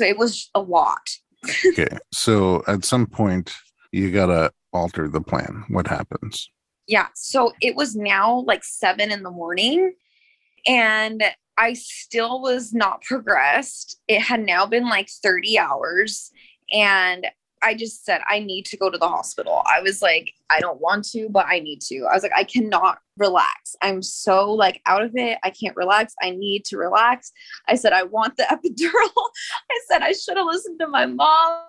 [0.00, 1.08] So it was a lot.
[1.66, 1.98] Okay.
[2.10, 3.52] So at some point,
[3.92, 5.64] you got to alter the plan.
[5.68, 6.50] What happens?
[6.86, 7.08] Yeah.
[7.14, 9.92] So it was now like seven in the morning
[10.66, 11.22] and
[11.56, 14.00] I still was not progressed.
[14.08, 16.30] It had now been like 30 hours.
[16.72, 17.26] And
[17.64, 19.62] I just said, I need to go to the hospital.
[19.66, 22.04] I was like, I don't want to, but I need to.
[22.04, 23.74] I was like, I cannot relax.
[23.80, 25.38] I'm so like out of it.
[25.42, 26.14] I can't relax.
[26.20, 27.32] I need to relax.
[27.66, 29.24] I said, I want the epidural.
[29.70, 31.62] I said, I should have listened to my mom.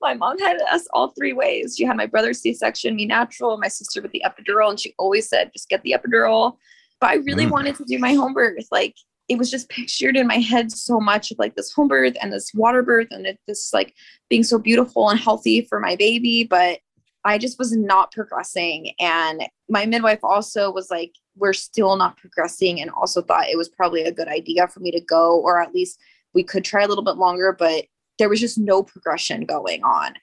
[0.00, 1.74] My mom had us all three ways.
[1.78, 4.68] She had my brother C section, me natural, my sister with the epidural.
[4.68, 6.56] And she always said, just get the epidural.
[7.04, 7.50] But I really Mm.
[7.50, 8.66] wanted to do my home birth.
[8.70, 8.94] Like
[9.28, 12.32] it was just pictured in my head so much of like this home birth and
[12.32, 13.92] this water birth and it, this like
[14.30, 16.44] being so beautiful and healthy for my baby.
[16.44, 16.78] But
[17.22, 18.92] I just was not progressing.
[18.98, 23.68] And my midwife also was like, we're still not progressing and also thought it was
[23.68, 25.98] probably a good idea for me to go, or at least
[26.32, 27.84] we could try a little bit longer, but
[28.18, 30.14] there was just no progression going on.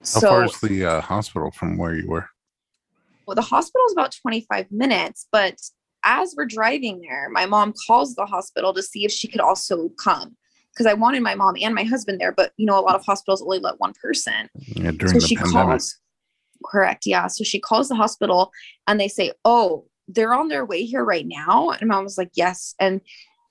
[0.00, 2.30] How so far is the uh, hospital from where you were?
[3.26, 5.60] well, the hospital is about 25 minutes, but
[6.04, 9.90] as we're driving there, my mom calls the hospital to see if she could also
[10.02, 10.36] come
[10.72, 13.04] because I wanted my mom and my husband there, but you know, a lot of
[13.04, 14.48] hospitals only let one person.
[14.54, 15.68] Yeah, during so the she pandemic.
[15.68, 15.98] calls,
[16.64, 17.06] correct.
[17.06, 17.26] Yeah.
[17.26, 18.52] So she calls the hospital
[18.86, 21.70] and they say, Oh, they're on their way here right now.
[21.70, 22.74] And mom was like, Yes.
[22.80, 23.00] And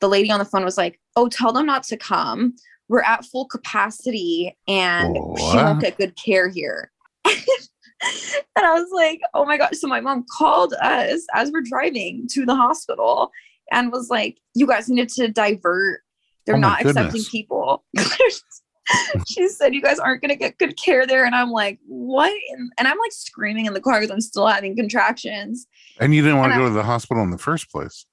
[0.02, 2.56] the lady on the phone was like, Oh, tell them not to come.
[2.88, 6.92] We're at full capacity and she won't get good care here.
[8.60, 9.72] and I was like, oh my gosh.
[9.74, 13.32] So my mom called us as we're driving to the hospital
[13.72, 16.02] and was like, you guys needed to divert.
[16.45, 17.86] They're Oh not accepting people.
[19.28, 21.24] she said, you guys aren't going to get good care there.
[21.24, 22.34] And I'm like, what?
[22.78, 25.67] And, I'm like screaming in the car because I'm still having contractions.
[26.00, 28.06] And you didn't want to and I- go to the hospital in the first place.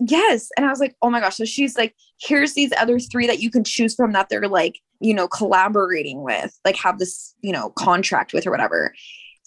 [0.00, 0.48] Yes.
[0.56, 1.36] And I was like, oh my gosh.
[1.36, 4.78] So she's like, here's these other three that you can choose from that they're like,
[5.00, 8.94] you know, collaborating with, like have this, you know, contract with or whatever.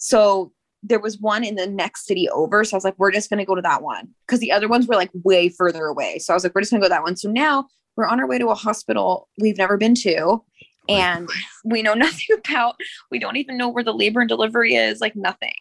[0.02, 2.64] So there was one in the next city over.
[2.64, 4.66] So I was like, we're just going to go to that one because the other
[4.66, 6.18] ones were like way further away.
[6.18, 7.16] So I was like, we're just going to go to that one.
[7.16, 10.18] So now we're on our way to a hospital we've never been to.
[10.18, 10.44] Oh
[10.88, 11.28] and
[11.64, 12.74] we know nothing about,
[13.12, 15.54] we don't even know where the labor and delivery is, like nothing.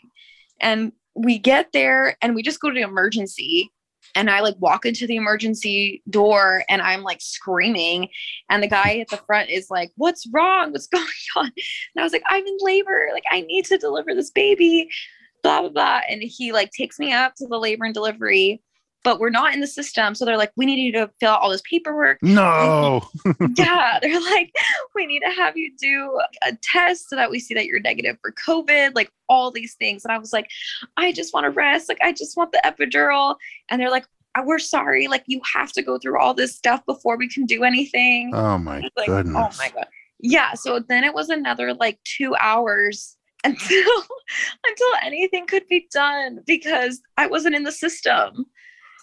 [0.59, 3.69] And we get there and we just go to the emergency
[4.15, 8.09] and I like walk into the emergency door and I'm like screaming.
[8.49, 10.71] And the guy at the front is like, What's wrong?
[10.71, 11.45] What's going on?
[11.45, 13.09] And I was like, I'm in labor.
[13.13, 14.89] Like, I need to deliver this baby,
[15.43, 16.01] blah, blah, blah.
[16.09, 18.61] And he like takes me up to the labor and delivery,
[19.03, 20.15] but we're not in the system.
[20.15, 22.19] So they're like, We need you to fill out all this paperwork.
[22.21, 23.01] No.
[23.57, 24.51] yeah, they're like,
[24.95, 28.17] We need to have you do a test so that we see that you're negative
[28.21, 30.05] for COVID, like all these things.
[30.05, 30.49] And I was like,
[30.97, 31.89] I just want to rest.
[31.89, 33.35] Like, I just want the epidural.
[33.69, 35.07] And they're like, "Uh, we're sorry.
[35.07, 38.31] Like, you have to go through all this stuff before we can do anything.
[38.33, 39.35] Oh my like, goodness.
[39.37, 39.87] oh my God.
[40.19, 43.91] yeah, so then it was another like two hours until
[44.65, 48.45] until anything could be done because I wasn't in the system.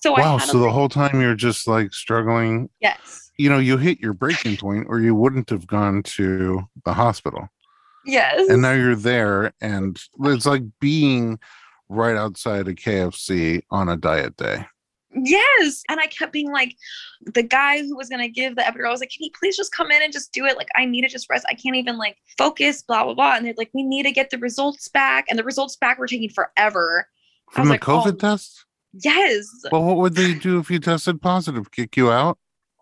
[0.03, 0.39] So I wow.
[0.39, 2.69] had to, So the whole time you're just like struggling.
[2.81, 6.93] yes, You know, you hit your breaking point, or you wouldn't have gone to the
[6.95, 7.49] hospital.
[8.05, 11.39] yes, And now you're there, and it's like being
[11.89, 14.67] right outside a KFC on a diet day.
[15.15, 15.83] yes.
[15.89, 16.77] And I kept being like,
[17.35, 19.73] the guy who was gonna give the epidural, I was like, can he please just
[19.73, 20.57] come in and just do it?
[20.57, 21.47] Like, I need to just rest.
[21.49, 22.83] I can't even like focus.
[22.83, 23.35] Blah blah blah.
[23.37, 26.07] And they're like, we need to get the results back, and the results back were
[26.07, 27.09] taking forever.
[27.51, 28.17] I From was the like, oh COVID oh.
[28.17, 28.65] test?
[28.93, 29.47] Yes.
[29.71, 31.71] Well, what would they do if you tested positive?
[31.71, 32.39] Kick you out?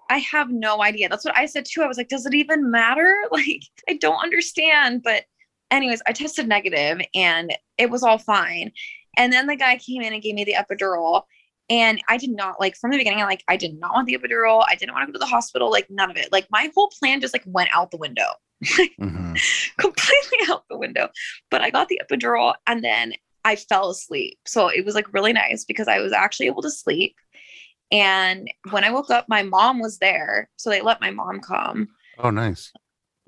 [0.08, 1.08] I have no idea.
[1.08, 1.82] That's what I said too.
[1.82, 3.16] I was like, does it even matter?
[3.32, 5.02] Like, I don't understand.
[5.02, 5.24] But,
[5.70, 8.70] anyways, I tested negative and it was all fine.
[9.18, 11.22] And then the guy came in and gave me the epidural.
[11.68, 14.16] And I did not like from the beginning, I like I did not want the
[14.16, 14.64] epidural.
[14.68, 16.30] I didn't want to go to the hospital, like none of it.
[16.30, 18.28] Like my whole plan just like went out the window.
[18.64, 19.36] Mhm.
[19.78, 21.08] completely out the window.
[21.50, 23.12] But I got the epidural and then
[23.46, 24.38] I fell asleep.
[24.44, 27.14] So it was like really nice because I was actually able to sleep.
[27.92, 30.50] And when I woke up, my mom was there.
[30.56, 31.86] So they let my mom come.
[32.18, 32.72] Oh, nice.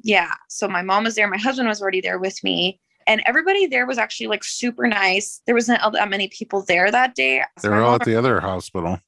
[0.03, 0.33] Yeah.
[0.49, 1.29] So my mom was there.
[1.29, 2.81] My husband was already there with me.
[3.07, 5.41] And everybody there was actually like super nice.
[5.47, 7.43] There wasn't all that many people there that day.
[7.59, 8.99] So They're my all at the other hospital.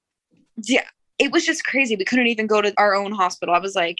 [0.62, 0.84] yeah.
[1.18, 1.96] It was just crazy.
[1.96, 3.54] We couldn't even go to our own hospital.
[3.54, 3.98] I was like,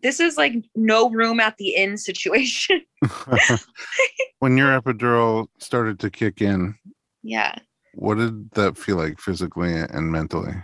[0.00, 2.82] this is like no room at the inn situation.
[4.38, 6.74] when your epidural started to kick in,
[7.22, 7.56] yeah.
[7.94, 10.54] what did that feel like physically and mentally?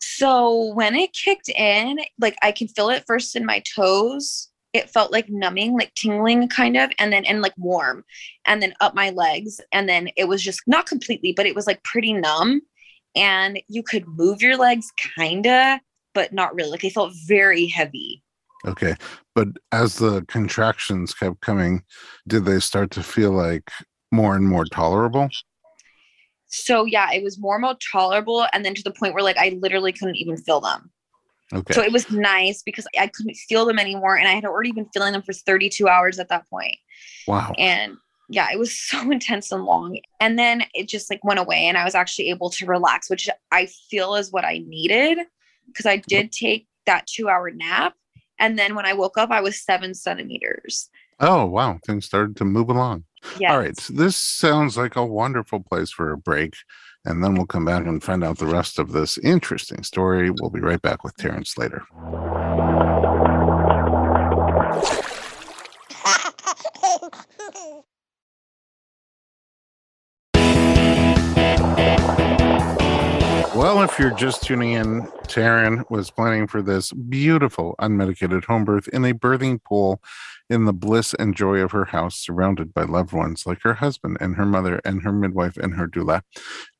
[0.00, 4.48] So when it kicked in, like I could feel it first in my toes.
[4.72, 8.04] It felt like numbing, like tingling kind of, and then and like warm,
[8.44, 9.60] and then up my legs.
[9.70, 12.60] And then it was just not completely, but it was like pretty numb.
[13.14, 15.80] And you could move your legs kinda,
[16.12, 16.70] but not really.
[16.70, 18.23] Like they felt very heavy.
[18.66, 18.94] Okay.
[19.34, 21.82] But as the contractions kept coming,
[22.26, 23.70] did they start to feel like
[24.10, 25.28] more and more tolerable?
[26.46, 28.46] So yeah, it was more and more tolerable.
[28.52, 30.90] And then to the point where like I literally couldn't even feel them.
[31.52, 31.74] Okay.
[31.74, 34.16] So it was nice because I couldn't feel them anymore.
[34.16, 36.76] And I had already been feeling them for 32 hours at that point.
[37.26, 37.52] wow.
[37.58, 37.96] and
[38.28, 41.76] yeah it was so intense and long and then it just like went away and
[41.76, 45.18] i was actually able to relax which i feel is what i needed
[45.66, 46.30] because i did uh-huh.
[46.32, 47.94] take that two hour nap
[48.38, 50.88] and then when i woke up i was seven centimeters
[51.20, 51.78] Oh, wow.
[51.86, 53.04] Things started to move along.
[53.38, 53.76] yeah All right.
[53.88, 56.54] This sounds like a wonderful place for a break.
[57.04, 60.30] And then we'll come back and find out the rest of this interesting story.
[60.30, 61.84] We'll be right back with Taryn Slater.
[73.56, 78.88] Well, if you're just tuning in, Taryn was planning for this beautiful unmedicated home birth
[78.88, 80.02] in a birthing pool
[80.50, 84.18] in the bliss and joy of her house, surrounded by loved ones like her husband
[84.20, 86.22] and her mother and her midwife and her doula.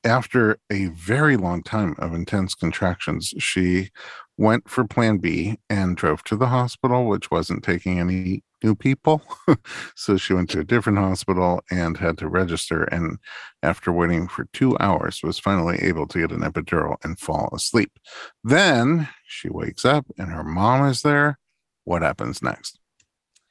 [0.03, 3.91] After a very long time of intense contractions, she
[4.37, 9.23] went for plan B and drove to the hospital, which wasn't taking any new people.
[9.95, 12.85] so she went to a different hospital and had to register.
[12.85, 13.19] And
[13.63, 17.93] after waiting for two hours, was finally able to get an epidural and fall asleep.
[18.43, 21.39] Then she wakes up and her mom is there.
[21.85, 22.81] What happens next?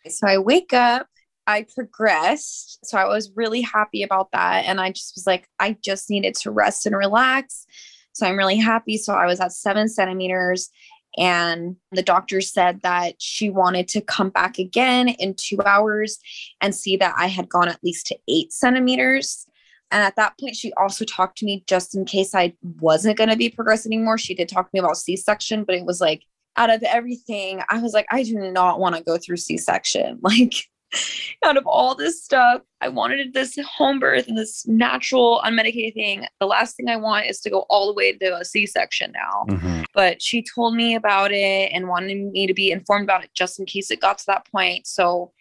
[0.10, 1.08] so i wake up
[1.48, 5.76] i progressed so i was really happy about that and i just was like i
[5.84, 7.66] just needed to rest and relax
[8.14, 10.70] so i'm really happy so i was at seven centimeters
[11.18, 16.20] and the doctor said that she wanted to come back again in two hours
[16.62, 19.46] and see that i had gone at least to eight centimeters
[19.92, 23.30] and at that point she also talked to me just in case i wasn't going
[23.30, 26.24] to be progressing anymore she did talk to me about c-section but it was like
[26.56, 30.20] out of everything, I was like, I do not want to go through C section.
[30.22, 30.54] Like,
[31.46, 36.26] out of all this stuff, I wanted this home birth and this natural, unmedicated thing.
[36.40, 39.12] The last thing I want is to go all the way to a C section
[39.12, 39.46] now.
[39.50, 39.86] Mhm.
[39.94, 43.60] But she told me about it and wanted me to be informed about it just
[43.60, 44.88] in case it got to that point.
[44.88, 45.32] So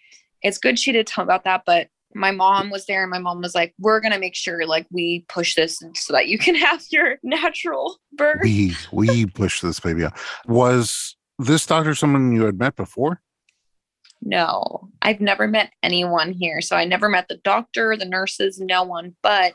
[0.42, 1.62] it's good she did tell me about that.
[1.64, 4.66] But my mom was there and my mom was like, we're going to make sure
[4.66, 8.40] like we push this so that you can have your natural birth.
[8.42, 10.18] We we push this baby out.
[10.46, 13.20] Was this doctor someone you had met before?
[14.24, 16.60] No, I've never met anyone here.
[16.60, 19.54] So I never met the doctor, the nurses, no one, but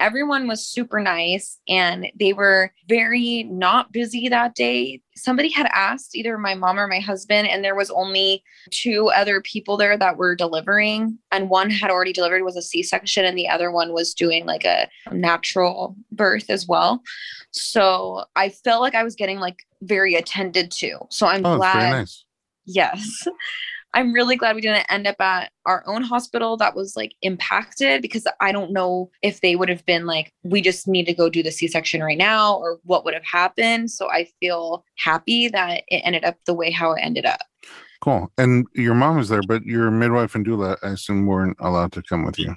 [0.00, 5.00] everyone was super nice and they were very not busy that day.
[5.14, 9.42] Somebody had asked either my mom or my husband, and there was only two other
[9.42, 11.18] people there that were delivering.
[11.30, 14.46] And one had already delivered was a C section, and the other one was doing
[14.46, 17.02] like a natural birth as well.
[17.50, 20.98] So I felt like I was getting like very attended to.
[21.10, 22.24] So I'm Oh, glad very nice.
[22.64, 23.26] yes
[23.92, 28.02] I'm really glad we didn't end up at our own hospital that was like impacted
[28.02, 31.28] because I don't know if they would have been like, we just need to go
[31.28, 33.90] do the C section right now or what would have happened.
[33.90, 37.40] So I feel happy that it ended up the way how it ended up.
[38.00, 38.32] Cool.
[38.38, 42.02] And your mom is there, but your midwife and doula, I assume, weren't allowed to
[42.02, 42.54] come with you.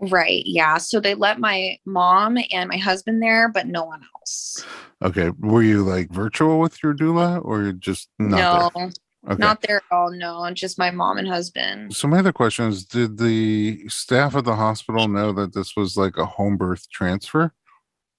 [0.00, 0.42] Right.
[0.44, 0.78] Yeah.
[0.78, 4.64] So they let my mom and my husband there, but no one else.
[5.02, 5.30] Okay.
[5.38, 8.90] Were you like virtual with your doula or just not no, there?
[9.26, 9.36] Okay.
[9.38, 10.10] Not there at all.
[10.10, 11.94] No, just my mom and husband.
[11.94, 15.96] So my other question is, did the staff of the hospital know that this was
[15.96, 17.52] like a home birth transfer?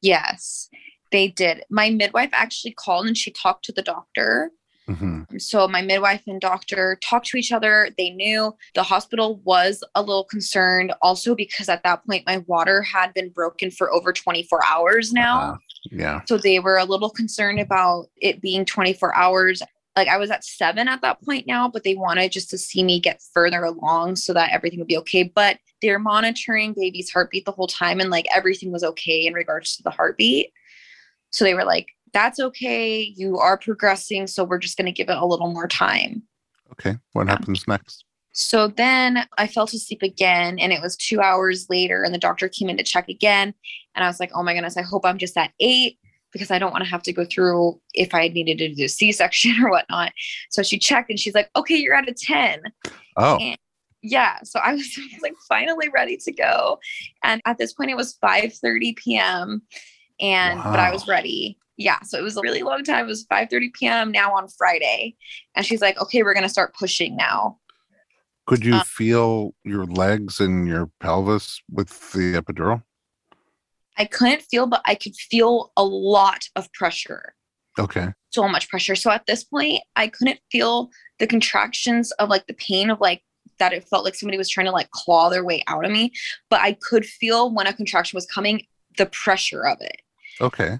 [0.02, 0.70] Yes,
[1.12, 1.64] they did.
[1.70, 4.52] My midwife actually called and she talked to the doctor
[4.90, 5.38] Mm-hmm.
[5.38, 7.90] So my midwife and doctor talked to each other.
[7.98, 12.82] They knew the hospital was a little concerned also because at that point my water
[12.82, 15.40] had been broken for over 24 hours now.
[15.40, 15.56] Uh,
[15.92, 16.22] yeah.
[16.28, 19.62] So they were a little concerned about it being 24 hours.
[19.98, 22.84] Like I was at seven at that point now, but they wanted just to see
[22.84, 25.24] me get further along so that everything would be okay.
[25.24, 29.76] But they're monitoring baby's heartbeat the whole time and like everything was okay in regards
[29.76, 30.54] to the heartbeat.
[31.32, 33.02] So they were like, that's okay.
[33.02, 34.28] You are progressing.
[34.28, 36.22] So we're just going to give it a little more time.
[36.74, 36.96] Okay.
[37.14, 37.34] What yeah.
[37.34, 38.06] happens next?
[38.34, 42.20] So then I fell to sleep again, and it was two hours later, and the
[42.20, 43.52] doctor came in to check again.
[43.96, 45.98] And I was like, oh my goodness, I hope I'm just at eight
[46.38, 49.12] because I don't want to have to go through if I needed to do C
[49.12, 50.14] section or whatnot.
[50.50, 52.62] So she checked and she's like, okay, you're at a 10.
[53.18, 53.38] Oh.
[53.38, 53.58] And
[54.02, 54.38] yeah.
[54.44, 56.80] So I was like finally ready to go.
[57.24, 59.62] And at this point, it was 5 30 p.m.
[60.20, 60.72] And wow.
[60.72, 63.50] but I was ready yeah so it was a really long time it was 5
[63.50, 65.16] 30 p.m now on friday
[65.56, 67.60] and she's like okay we're going to start pushing now
[68.48, 72.82] could you um, feel your legs and your pelvis with the epidural
[73.98, 77.36] i couldn't feel but i could feel a lot of pressure
[77.80, 82.46] okay so much pressure so at this point i couldn't feel the contractions of like
[82.48, 83.22] the pain of like
[83.60, 86.12] that it felt like somebody was trying to like claw their way out of me
[86.50, 88.62] but i could feel when a contraction was coming
[88.98, 90.02] the pressure of it
[90.42, 90.80] okay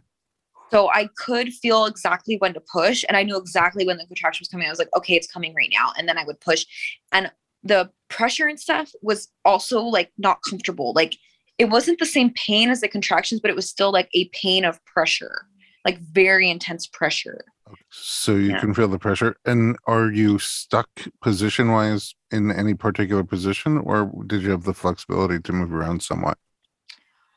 [0.72, 3.04] so I could feel exactly when to push.
[3.08, 4.68] And I knew exactly when the contraction was coming.
[4.68, 5.94] I was like, okay, it's coming right now.
[5.98, 6.66] And then I would push.
[7.12, 7.32] And
[7.64, 10.94] the pressure and stuff was also like not comfortable.
[10.94, 11.18] Like
[11.58, 14.66] it wasn't the same pain as the contractions, but it was still like a pain
[14.66, 15.48] of pressure,
[15.86, 17.44] like very intense pressure.
[17.90, 18.60] So you yeah.
[18.60, 19.36] can feel the pressure.
[19.46, 20.90] And are you stuck
[21.22, 26.04] position wise in any particular position, or did you have the flexibility to move around
[26.04, 26.38] somewhat?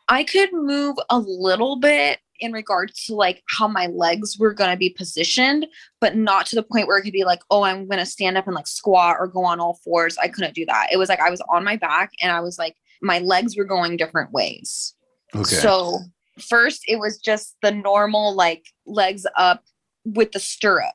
[0.09, 4.70] I could move a little bit in regards to like how my legs were going
[4.70, 5.66] to be positioned,
[6.00, 8.37] but not to the point where it could be like, oh, I'm going to stand
[8.37, 10.18] up and like squat or go on all fours.
[10.18, 10.88] I couldn't do that.
[10.90, 13.64] It was like I was on my back and I was like, my legs were
[13.64, 14.94] going different ways.
[15.34, 15.44] Okay.
[15.44, 15.98] So,
[16.40, 19.64] first, it was just the normal like legs up
[20.04, 20.94] with the stirrup.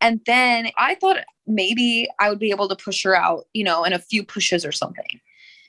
[0.00, 3.84] And then I thought maybe I would be able to push her out, you know,
[3.84, 5.20] in a few pushes or something.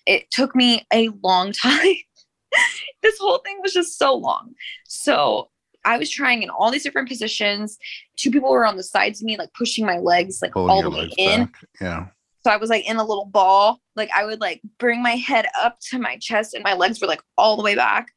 [0.05, 1.95] It took me a long time
[3.01, 4.53] this whole thing was just so long.
[4.85, 5.49] So
[5.85, 7.77] I was trying in all these different positions.
[8.17, 10.81] Two people were on the sides of me, like pushing my legs like Pulling all
[10.83, 11.45] the way in.
[11.45, 11.53] Back.
[11.79, 12.07] Yeah.
[12.43, 13.79] So I was like in a little ball.
[13.95, 17.07] Like I would like bring my head up to my chest and my legs were
[17.07, 18.07] like all the way back.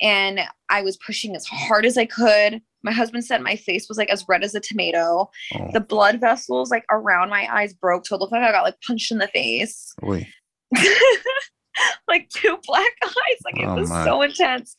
[0.00, 2.60] And I was pushing as hard as I could.
[2.82, 5.30] My husband said my face was like as red as a tomato.
[5.54, 5.70] Oh.
[5.72, 8.06] The blood vessels like around my eyes broke.
[8.06, 9.94] So it looked like I got like punched in the face.
[12.08, 13.38] like two black eyes.
[13.44, 14.04] Like it oh, was my.
[14.04, 14.74] so intense.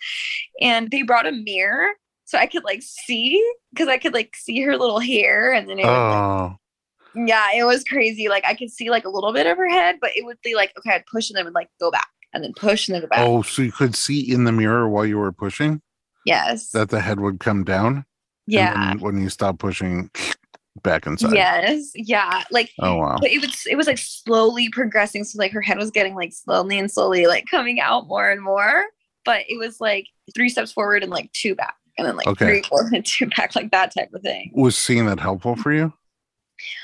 [0.61, 1.93] And they brought a mirror
[2.25, 5.79] so I could like see because I could like see her little hair and then
[5.79, 6.47] it oh.
[6.49, 6.57] like,
[7.15, 8.29] yeah, it was crazy.
[8.29, 10.55] Like I could see like a little bit of her head, but it would be
[10.55, 13.01] like, okay, I'd push and then would like go back and then push and then
[13.01, 13.19] go back.
[13.19, 15.81] Oh, so you could see in the mirror while you were pushing?
[16.25, 16.69] Yes.
[16.71, 18.05] That the head would come down?
[18.47, 18.95] Yeah.
[18.95, 20.09] when you stop pushing,
[20.81, 21.33] back inside.
[21.33, 21.91] Yes.
[21.95, 22.43] Yeah.
[22.51, 23.17] Like oh wow.
[23.19, 25.23] But it was it was like slowly progressing.
[25.23, 28.41] So like her head was getting like slowly and slowly like coming out more and
[28.41, 28.85] more.
[29.25, 31.75] But it was like three steps forward and like two back.
[31.97, 32.45] And then like okay.
[32.45, 34.51] three four, and two back, like that type of thing.
[34.55, 35.93] Was seeing that helpful for you?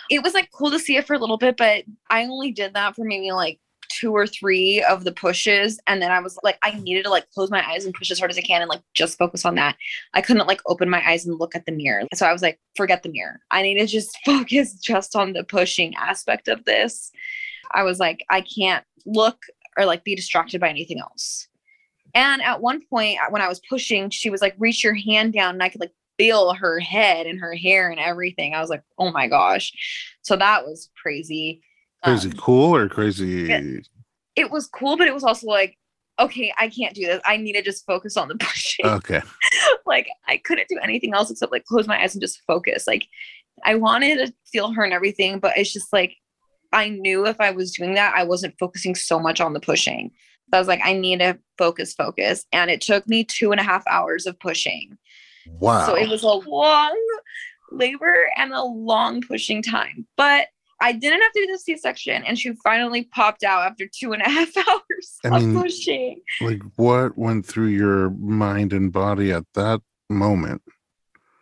[0.10, 2.74] It was like cool to see it for a little bit, but I only did
[2.74, 3.60] that for maybe like
[3.90, 7.30] two or three of the pushes and then i was like i needed to like
[7.32, 9.56] close my eyes and push as hard as i can and like just focus on
[9.56, 9.76] that.
[10.14, 12.60] I couldn't like open my eyes and look at the mirror so i was like
[12.76, 13.40] forget the mirror.
[13.52, 17.12] I need to just focus just on the pushing aspect of this.
[17.72, 19.38] I was like i can't look
[19.78, 21.48] or like be distracted by anything else.
[22.14, 25.56] And at one point when i was pushing she was like reach your hand down
[25.56, 28.84] and i could like feel her head and her hair and everything i was like
[29.00, 29.72] oh my gosh
[30.22, 31.62] so that was crazy
[32.04, 33.52] Crazy um, cool or crazy?
[33.52, 33.88] It,
[34.36, 35.78] it, was cool, but it was also like,
[36.18, 37.22] okay, I can't do this.
[37.26, 38.86] I need to just focus on the pushing.
[38.86, 39.22] Okay.
[39.86, 42.88] like I couldn't do anything else except like close my eyes and just focus.
[42.88, 43.08] Like
[43.66, 46.16] I wanted to feel her and everything, but it's just like
[46.72, 50.12] I knew if I was doing that, I wasn't focusing so much on the pushing.
[50.50, 52.46] So I was like, I need to focus, focus.
[52.52, 54.98] And it took me two and a half hours of pushing.
[55.60, 55.86] Wow.
[55.86, 56.98] So it was a long
[57.72, 60.08] labor and a long pushing time.
[60.18, 60.48] But
[60.82, 64.14] I didn't have to do the C section, and she finally popped out after two
[64.14, 66.22] and a half hours I mean, of pushing.
[66.42, 70.62] like what went through your mind and body at that moment?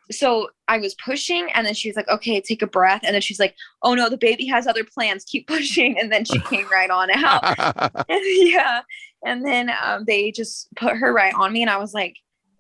[0.10, 3.40] So I was pushing, and then she's like, "Okay, take a breath." And then she's
[3.40, 5.24] like, "Oh no, the baby has other plans.
[5.26, 8.06] Keep pushing." And then she came right on out.
[8.10, 8.82] yeah,
[9.26, 12.16] and then um, they just put her right on me, and I was like,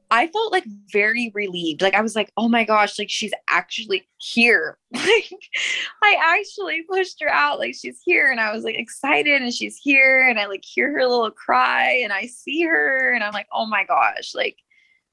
[0.10, 1.82] I felt like very relieved.
[1.82, 4.78] Like I was like, oh my gosh, like she's actually here.
[4.94, 5.30] Like
[6.04, 7.60] I actually pushed her out.
[7.60, 8.32] Like she's here.
[8.32, 10.28] And I was like excited and she's here.
[10.28, 13.66] And I like hear her little cry and I see her and I'm like, oh
[13.66, 14.34] my gosh.
[14.34, 14.58] Like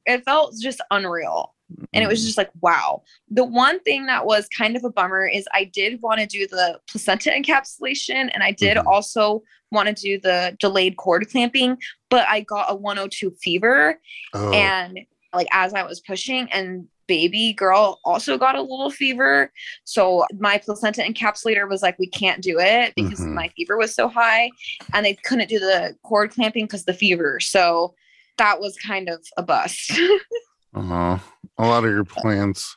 [0.06, 1.54] it felt just unreal.
[1.92, 3.02] And it was just like, wow.
[3.30, 6.46] The one thing that was kind of a bummer is I did want to do
[6.46, 8.86] the placenta encapsulation and I did Mhm.
[8.86, 9.42] also
[9.72, 11.78] want to do the delayed cord clamping,
[12.14, 14.00] but I got a 102 fever
[14.34, 15.00] oh, and
[15.32, 19.50] like as I was pushing and baby girl also got a little fever.
[19.82, 23.34] So my placenta encapsulator was like, we can't do it because Mhm.
[23.34, 24.52] my fever was so high
[24.92, 27.40] and they couldn't do the cord clamping because the fever.
[27.40, 27.96] So
[28.38, 29.90] that was kind of a bust.
[30.76, 31.18] uh-huh.
[31.58, 32.76] a lot of your plans.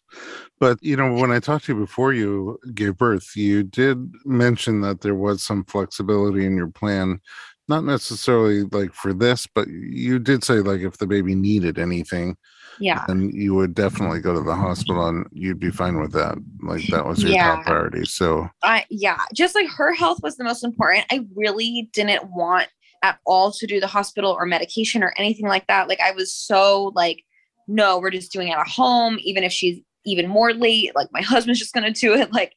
[0.59, 4.81] But you know, when I talked to you before you gave birth, you did mention
[4.81, 7.21] that there was some flexibility in your plan.
[7.67, 12.37] Not necessarily like for this, but you did say like if the baby needed anything,
[12.79, 13.03] yeah.
[13.07, 16.37] then you would definitely go to the hospital and you'd be fine with that.
[16.61, 17.55] Like that was your Yeah.
[17.55, 18.05] top priority.
[18.05, 21.05] So I yeah, just like her health was the most important.
[21.11, 22.67] I really didn't want
[23.03, 25.87] at all to do the hospital or medication or anything like that.
[25.87, 27.23] Like I was so like,
[27.67, 30.95] no, we're just doing it at home, even if she's even more late.
[30.95, 32.31] Like my husband's just gonna do it.
[32.33, 32.53] Like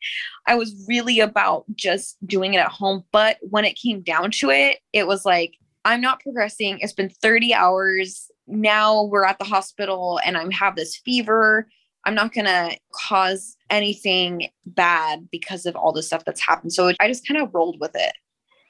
[0.46, 3.04] I was really about just doing it at home.
[3.12, 6.78] But when it came down to it, it was like, I'm not progressing.
[6.80, 8.30] It's been 30 hours.
[8.46, 11.68] Now we're at the hospital and I have this fever.
[12.04, 16.72] I'm not going to cause anything bad because of all the stuff that's happened.
[16.72, 18.12] So I just kind of rolled with it,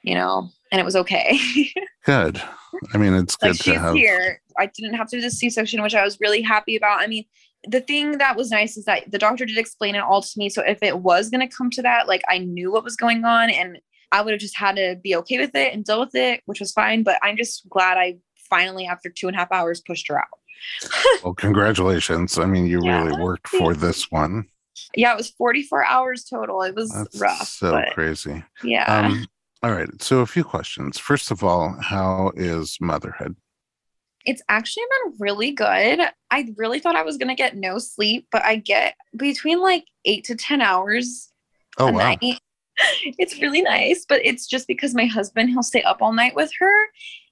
[0.03, 1.39] you know, and it was okay.
[2.05, 2.41] good.
[2.93, 3.95] I mean, it's good like to she's have.
[3.95, 4.41] here.
[4.57, 7.01] I didn't have to do the C section, which I was really happy about.
[7.01, 7.25] I mean,
[7.67, 10.49] the thing that was nice is that the doctor did explain it all to me.
[10.49, 13.23] So if it was going to come to that, like I knew what was going
[13.25, 13.79] on and
[14.11, 16.59] I would have just had to be okay with it and deal with it, which
[16.59, 17.03] was fine.
[17.03, 18.17] But I'm just glad I
[18.49, 20.27] finally, after two and a half hours, pushed her out.
[21.23, 22.37] Well, congratulations.
[22.39, 24.45] I mean, you Yeah, really worked for this one.
[24.95, 26.61] Yeah, it was 44 hours total.
[26.63, 27.47] It was That's rough.
[27.47, 28.43] so crazy.
[28.63, 28.85] yeah.
[28.85, 29.27] Um,
[29.63, 29.89] all right.
[30.01, 30.97] So, a few questions.
[30.97, 33.35] First of all, how is motherhood?
[34.25, 35.99] It's actually been really good.
[36.29, 39.85] I really thought I was going to get no sleep, but I get between like
[40.05, 41.29] eight to 10 hours
[41.77, 41.97] Oh, a wow.
[42.21, 42.39] night.
[43.03, 46.51] It's really nice, but it's just because my husband, he'll stay up all night with
[46.59, 46.85] her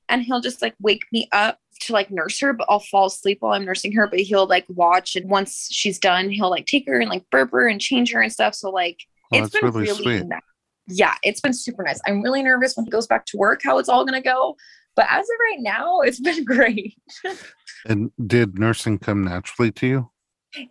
[0.08, 3.38] and he'll just like wake me up to like nurse her, but I'll fall asleep
[3.42, 4.06] while I'm nursing her.
[4.08, 7.52] But he'll like watch, and once she's done, he'll like take her and like burp
[7.52, 8.54] her and change her and stuff.
[8.54, 9.00] So, like,
[9.32, 10.28] Oh, it's been really really, sweet.
[10.28, 10.42] nice.
[10.88, 12.00] Yeah, it's been super nice.
[12.06, 14.56] I'm really nervous when he goes back to work, how it's all going to go.
[14.96, 16.98] But as of right now, it's been great.
[17.86, 20.12] And did nursing come naturally to you?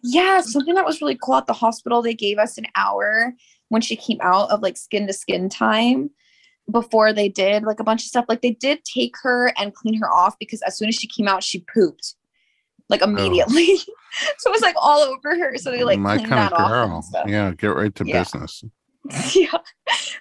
[0.03, 3.33] Yeah, something that was really cool at the hospital, they gave us an hour
[3.69, 6.11] when she came out of like skin to skin time
[6.71, 8.27] before they did like a bunch of stuff.
[8.29, 11.29] Like they did take her and clean her off because as soon as she came
[11.29, 12.15] out, she pooped
[12.89, 13.09] like oh.
[13.09, 13.77] immediately.
[14.39, 15.57] so it was like all over her.
[15.57, 17.05] So they like My kind that of off girl.
[17.27, 18.21] Yeah, get right to Yeah.
[18.21, 18.65] business.
[19.35, 19.59] yeah.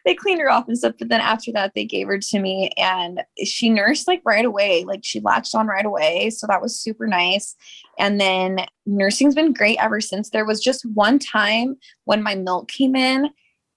[0.06, 2.72] They cleaned her off and stuff but then after that they gave her to me
[2.78, 4.84] and she nursed like right away.
[4.86, 7.56] Like she latched on right away so that was super nice.
[8.00, 10.30] And then nursing's been great ever since.
[10.30, 13.30] There was just one time when my milk came in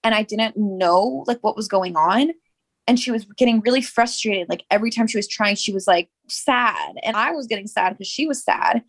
[0.03, 2.31] and i didn't know like what was going on
[2.87, 4.49] and she was getting really frustrated.
[4.49, 7.91] Like every time she was trying she was like sad and i was getting sad
[7.91, 8.83] because she was sad.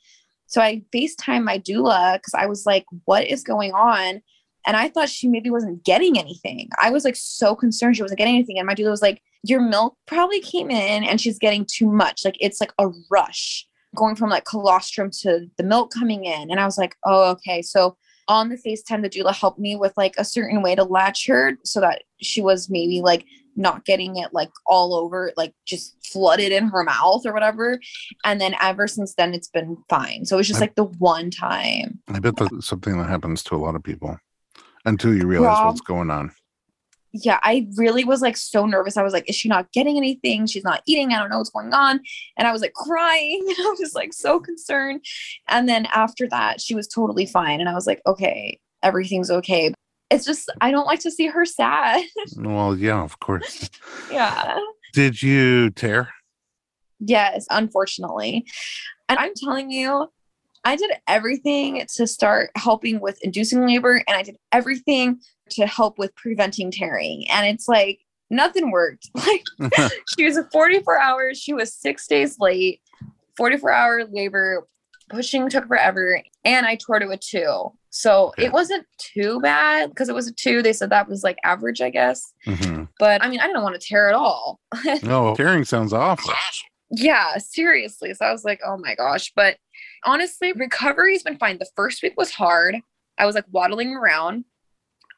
[0.46, 4.22] So i facetime my doula because i was like what is going on
[4.66, 6.68] and I thought she maybe wasn't getting anything.
[6.80, 8.58] I was like so concerned she wasn't getting anything.
[8.58, 12.24] And my doula was like, Your milk probably came in and she's getting too much.
[12.24, 16.50] Like it's like a rush going from like colostrum to the milk coming in.
[16.50, 17.62] And I was like, Oh, okay.
[17.62, 17.96] So
[18.28, 21.58] on the FaceTime, the doula helped me with like a certain way to latch her
[21.64, 26.52] so that she was maybe like not getting it like all over, like just flooded
[26.52, 27.78] in her mouth or whatever.
[28.24, 30.24] And then ever since then, it's been fine.
[30.24, 31.98] So it was just I- like the one time.
[32.08, 34.16] I bet that's something that happens to a lot of people
[34.84, 36.32] until you realize Rob, what's going on.
[37.12, 38.96] yeah, I really was like so nervous.
[38.96, 40.46] I was like, is she not getting anything?
[40.46, 41.12] She's not eating.
[41.12, 42.00] I don't know what's going on.
[42.36, 43.44] And I was like crying.
[43.48, 45.04] And I was like so concerned.
[45.48, 47.60] And then after that, she was totally fine.
[47.60, 49.72] And I was like, okay, everything's okay.
[50.10, 52.02] it's just I don't like to see her sad.
[52.36, 53.70] Well, yeah, of course.
[54.10, 54.58] yeah.
[54.92, 56.10] Did you tear?
[56.98, 58.46] Yes, unfortunately.
[59.08, 60.10] And I'm telling you,
[60.64, 65.98] I did everything to start helping with inducing labor and I did everything to help
[65.98, 67.28] with preventing tearing.
[67.30, 67.98] And it's like
[68.30, 69.10] nothing worked.
[69.16, 69.44] Like
[70.16, 72.80] she was 44 hours, she was six days late,
[73.36, 74.66] 44 hour labor,
[75.08, 77.72] pushing took forever, and I tore to a two.
[77.90, 78.46] So Okay.
[78.46, 80.62] it wasn't too bad because it was a two.
[80.62, 82.32] They said that was like average, I guess.
[82.46, 82.88] Mhm.
[82.98, 84.60] But I mean, I didn't want to tear at all.
[85.02, 86.32] No, tearing sounds awful.
[86.90, 88.14] Yeah, seriously.
[88.14, 89.32] So I was like, oh my gosh.
[89.36, 89.56] But
[90.04, 91.58] honestly, recovery's been fine.
[91.58, 92.76] The first week was hard.
[93.18, 94.44] I was like waddling around.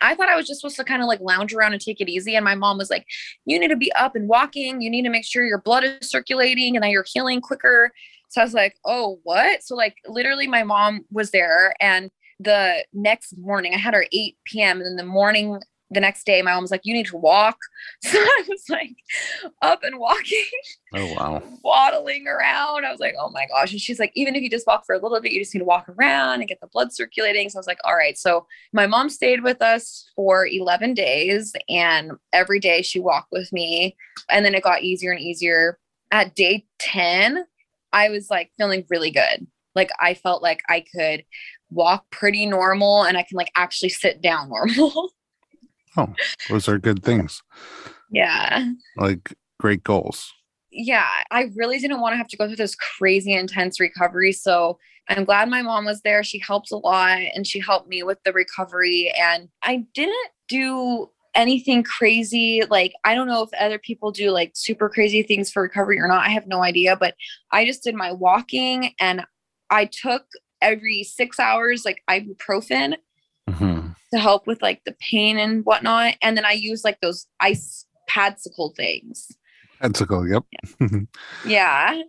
[0.01, 2.11] I thought I was just supposed to kind of like lounge around and take it
[2.11, 2.35] easy.
[2.35, 3.07] And my mom was like,
[3.47, 4.83] you need to be up and walking.
[4.83, 7.91] You need to make sure your blood is circulating and that you're healing quicker.
[8.29, 9.63] So I was like, oh, what?
[9.63, 11.75] So, like, literally, my mom was there.
[11.81, 12.11] And
[12.41, 14.79] the next morning, I had her 8 p.m.
[14.79, 15.61] And then the morning,
[15.95, 17.57] the next day, my mom was like, you need to walk.
[18.03, 18.97] So I was like,
[19.63, 20.45] up and walking
[20.93, 21.43] Oh wow.
[21.63, 22.85] waddling around.
[22.85, 23.73] I was like, oh my gosh.
[23.73, 25.61] And she's like, even if you just walk for a little bit, you just need
[25.61, 27.49] to walk around and get the blood circulating.
[27.49, 28.17] So I was like, all right.
[28.19, 33.53] So my mom stayed with us for 11 days and every day she walked with
[33.53, 33.97] me.
[34.29, 35.79] And then it got easier and easier.
[36.11, 37.45] At day 10,
[37.93, 39.47] I was like feeling really good.
[39.75, 41.25] Like I felt like I could
[41.71, 45.11] walk pretty normal and I can like actually sit down normal.
[45.97, 46.13] Oh,
[46.51, 47.43] those are good things.
[48.11, 48.67] yeah.
[48.97, 50.33] Like great goals.
[50.71, 54.33] yeah, I really didn't want to have to go through this crazy intense recovery.
[54.33, 54.79] So
[55.09, 56.25] I'm glad my mom was there.
[56.25, 59.13] She helped a lot and she helped me with the recovery.
[59.21, 62.63] And I didn't do anything crazy.
[62.69, 66.09] Like, I don't know if other people do like super crazy things for recovery or
[66.09, 66.25] not.
[66.27, 67.15] I have no idea, but
[67.53, 69.25] I just did my walking and
[69.71, 70.25] I took
[70.63, 72.95] every six hours like ibuprofen
[73.51, 73.74] Mhm.
[74.15, 76.15] To help with like the pain and whatnot.
[76.23, 79.33] And then I use like those ice padsicle things.
[79.83, 80.31] Padsicle.
[80.31, 81.09] Yep.
[81.47, 82.01] Yeah.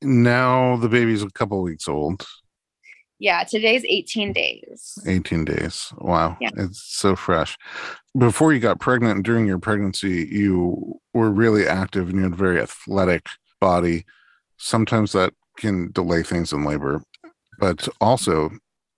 [0.00, 2.26] now the baby's a couple weeks old.
[3.18, 4.98] Yeah, today's 18 days.
[5.06, 5.92] 18 days.
[5.98, 6.36] Wow.
[6.40, 6.48] Yeah.
[6.56, 7.56] It's so fresh.
[8.18, 12.32] Before you got pregnant and during your pregnancy, you were really active and you had
[12.32, 13.26] a very athletic
[13.60, 14.04] body.
[14.56, 17.02] Sometimes that can delay things in labor,
[17.60, 18.50] but also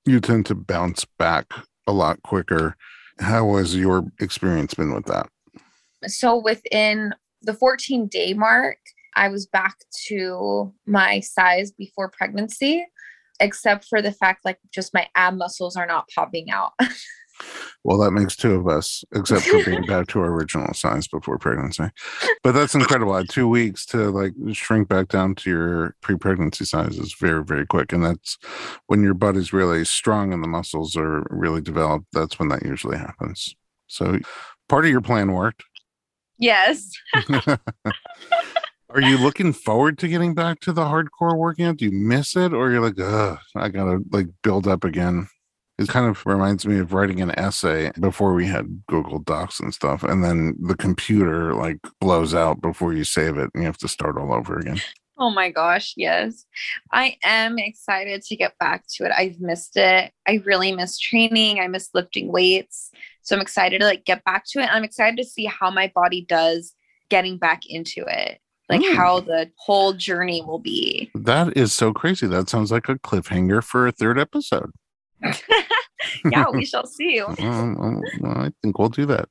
[0.07, 1.53] you tend to bounce back
[1.87, 2.77] a lot quicker.
[3.19, 5.29] How has your experience been with that?
[6.07, 8.79] So within the 14 day mark,
[9.17, 9.77] I was back
[10.09, 12.85] to my size before pregnancy,
[13.41, 16.73] except for the fact like just my ab muscles are not popping out.
[17.85, 21.37] Well, that makes two of us, except for being back to our original size before
[21.39, 21.85] pregnancy.
[22.43, 23.15] But that's incredible.
[23.15, 27.45] At two weeks to like shrink back down to your pre pregnancy size is very,
[27.45, 27.93] very quick.
[27.93, 28.39] And that's
[28.87, 32.07] when your butt is really strong and the muscles are really developed.
[32.13, 33.55] That's when that usually happens.
[33.87, 34.19] So
[34.69, 35.63] part of your plan worked.
[36.39, 36.91] yes.
[38.91, 41.79] Are you looking forward to getting back to the hardcore working out?
[41.79, 42.53] Do you miss it?
[42.53, 45.29] Or you're like, ugh, I gotta like build up again?
[45.79, 49.75] It kind of reminds me of writing an essay before we had Google Docs and
[49.75, 50.03] stuff.
[50.05, 53.89] And then the computer like blows out before you save it and you have to
[53.89, 54.81] start all over again.
[55.19, 56.45] Oh my gosh, yes.
[56.93, 59.13] I am excited to get back to it.
[59.17, 60.13] I've missed it.
[60.29, 61.61] I really miss training.
[61.61, 62.91] I miss lifting weights.
[63.23, 64.69] So I'm excited to like get back to it.
[64.73, 66.75] I'm excited to see how my body does
[67.11, 68.39] getting back into it.
[68.69, 68.97] Like Mm.
[68.97, 71.11] how the whole journey will be.
[71.15, 72.27] That is so crazy.
[72.27, 74.73] That sounds like a cliffhanger for a third episode.
[76.31, 77.21] yeah, we shall see.
[77.39, 79.29] Um, well, I think we'll do that.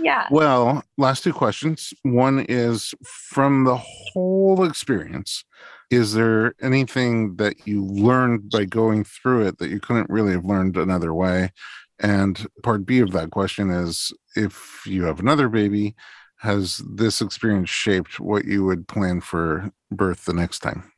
[0.00, 0.26] Yeah.
[0.30, 1.92] Well, last two questions.
[2.02, 5.44] One is from the whole experience,
[5.90, 10.44] is there anything that you learned by going through it that you couldn't really have
[10.44, 11.52] learned another way?
[11.98, 15.94] And part B of that question is if you have another baby,
[16.38, 20.92] has this experience shaped what you would plan for birth the next time?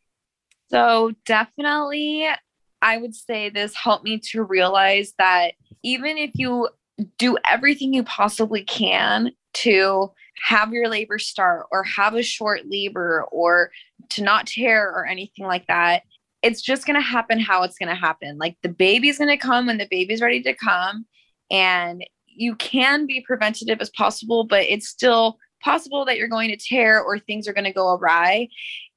[0.71, 2.29] So definitely,
[2.83, 6.69] I would say this helped me to realize that even if you
[7.19, 10.13] do everything you possibly can to
[10.43, 13.71] have your labor start or have a short labor or
[14.11, 16.03] to not tear or anything like that,
[16.43, 18.39] it's just going to happen how it's going to happen.
[18.39, 21.07] Like the baby's going to come when the baby's ready to come.
[21.51, 26.57] And you can be preventative as possible, but it's still possible that you're going to
[26.57, 28.49] tear or things are going to go awry.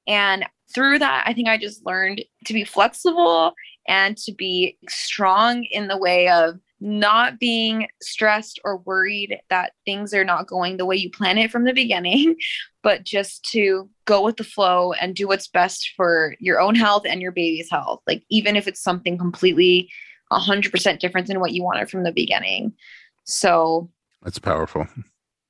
[0.06, 0.44] And
[0.74, 3.52] through that, I think I just learned to be flexible
[3.88, 10.12] and to be strong in the way of not being stressed or worried that things
[10.12, 12.34] are not going the way you plan it from the beginning,
[12.82, 17.04] but just to go with the flow and do what's best for your own health
[17.06, 18.00] and your baby's health.
[18.06, 19.90] Like, even if it's something completely
[20.32, 22.72] 100% different than what you wanted from the beginning.
[23.24, 23.90] So
[24.22, 24.86] that's powerful.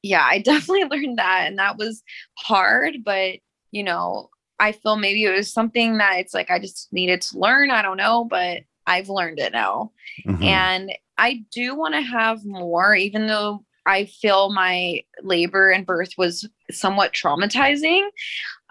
[0.03, 1.44] Yeah, I definitely learned that.
[1.46, 2.03] And that was
[2.38, 3.38] hard, but
[3.70, 4.28] you know,
[4.61, 7.70] I feel maybe it was something that it's like I just needed to learn.
[7.70, 9.92] I don't know, but I've learned it now.
[10.26, 10.42] Mm-hmm.
[10.42, 16.12] And I do want to have more, even though I feel my labor and birth
[16.16, 18.07] was somewhat traumatizing.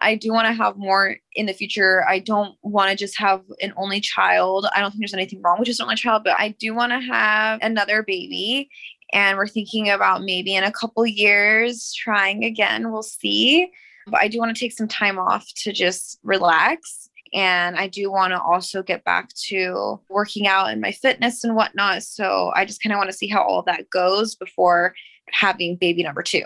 [0.01, 2.03] I do want to have more in the future.
[2.07, 4.67] I don't want to just have an only child.
[4.75, 6.91] I don't think there's anything wrong with just an only child, but I do want
[6.91, 8.69] to have another baby.
[9.13, 12.91] And we're thinking about maybe in a couple years trying again.
[12.91, 13.71] We'll see.
[14.07, 17.09] But I do want to take some time off to just relax.
[17.33, 21.55] And I do want to also get back to working out and my fitness and
[21.55, 22.03] whatnot.
[22.03, 24.93] So I just kind of want to see how all of that goes before
[25.31, 26.41] having baby number 2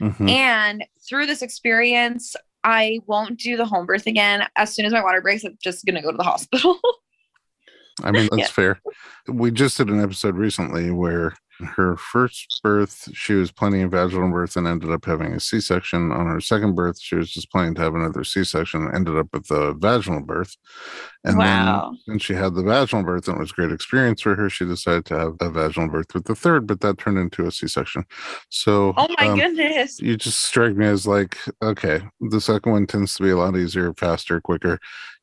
[0.00, 0.28] mm-hmm.
[0.28, 4.46] And through this experience, I won't do the home birth again.
[4.56, 6.78] As soon as my water breaks, I'm just going to go to the hospital.
[8.02, 8.46] I mean, that's yeah.
[8.46, 8.80] fair.
[9.28, 14.30] We just did an episode recently where her first birth, she was planning a vaginal
[14.30, 16.12] birth and ended up having a C section.
[16.12, 19.16] On her second birth, she was just planning to have another C section and ended
[19.16, 20.56] up with a vaginal birth.
[21.24, 21.90] And wow.
[21.90, 24.50] then when she had the vaginal birth and it was a great experience for her,
[24.50, 27.52] she decided to have a vaginal birth with the third, but that turned into a
[27.52, 28.04] C section.
[28.48, 30.00] So, oh my um, goodness.
[30.00, 33.56] You just strike me as like, okay, the second one tends to be a lot
[33.56, 34.78] easier, faster, quicker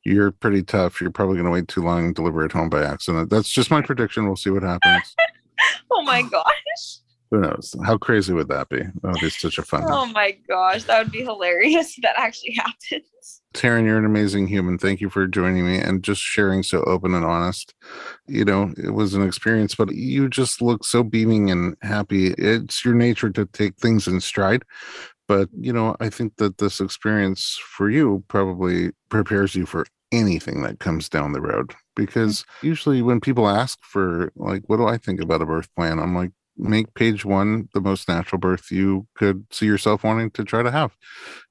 [0.08, 1.02] you're pretty tough.
[1.02, 3.30] You're probably going to wait too long and deliver at home by accident.
[3.30, 4.26] That's just my prediction.
[4.26, 5.16] We'll see what happens.
[5.92, 7.00] oh my gosh.
[7.32, 7.76] Who knows?
[7.84, 8.78] How crazy would that be?
[8.78, 9.84] That would be such a fun.
[9.88, 13.42] Oh my gosh, that would be hilarious if that actually happens.
[13.54, 14.78] Taryn, you're an amazing human.
[14.78, 17.74] Thank you for joining me and just sharing so open and honest.
[18.28, 22.34] You know, it was an experience, but you just look so beaming and happy.
[22.38, 24.64] It's your nature to take things in stride.
[25.28, 30.62] But, you know, I think that this experience for you probably prepares you for anything
[30.62, 34.98] that comes down the road because usually when people ask for like what do i
[34.98, 39.06] think about a birth plan i'm like make page one the most natural birth you
[39.16, 40.96] could see yourself wanting to try to have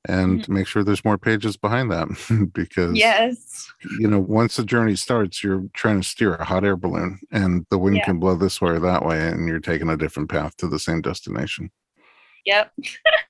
[0.08, 0.54] and mm-hmm.
[0.54, 2.08] make sure there's more pages behind that
[2.54, 3.70] because yes
[4.00, 7.64] you know once the journey starts you're trying to steer a hot air balloon and
[7.70, 8.04] the wind yeah.
[8.04, 10.78] can blow this way or that way and you're taking a different path to the
[10.78, 11.70] same destination
[12.44, 12.72] yep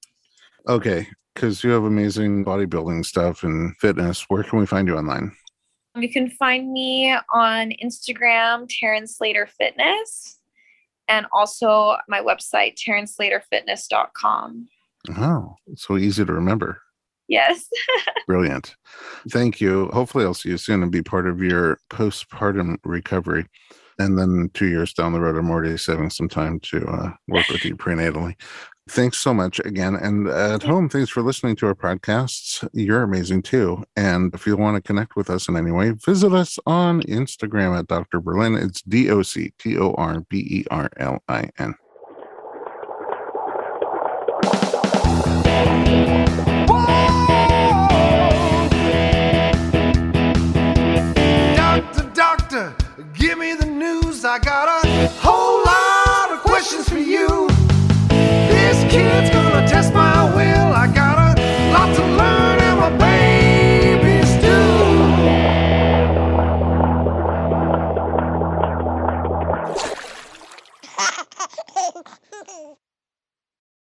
[0.68, 1.06] okay
[1.36, 4.24] because you have amazing bodybuilding stuff and fitness.
[4.28, 5.36] Where can we find you online?
[5.96, 10.38] You can find me on Instagram, Taryn Slater Fitness,
[11.08, 14.68] and also my website, TarynSlaterFitness.com.
[15.16, 16.82] Oh, so easy to remember.
[17.28, 17.68] Yes.
[18.26, 18.76] Brilliant.
[19.30, 19.88] Thank you.
[19.92, 23.46] Hopefully, I'll see you soon and be part of your postpartum recovery.
[23.98, 27.48] And then two years down the road, I'm already saving some time to uh, work
[27.48, 28.34] with you prenatally.
[28.88, 29.96] Thanks so much again.
[29.96, 32.66] And at home, thanks for listening to our podcasts.
[32.72, 33.82] You're amazing too.
[33.96, 37.76] And if you want to connect with us in any way, visit us on Instagram
[37.76, 38.20] at Dr.
[38.20, 38.54] Berlin.
[38.54, 41.74] It's D O C T O R B E R L I N.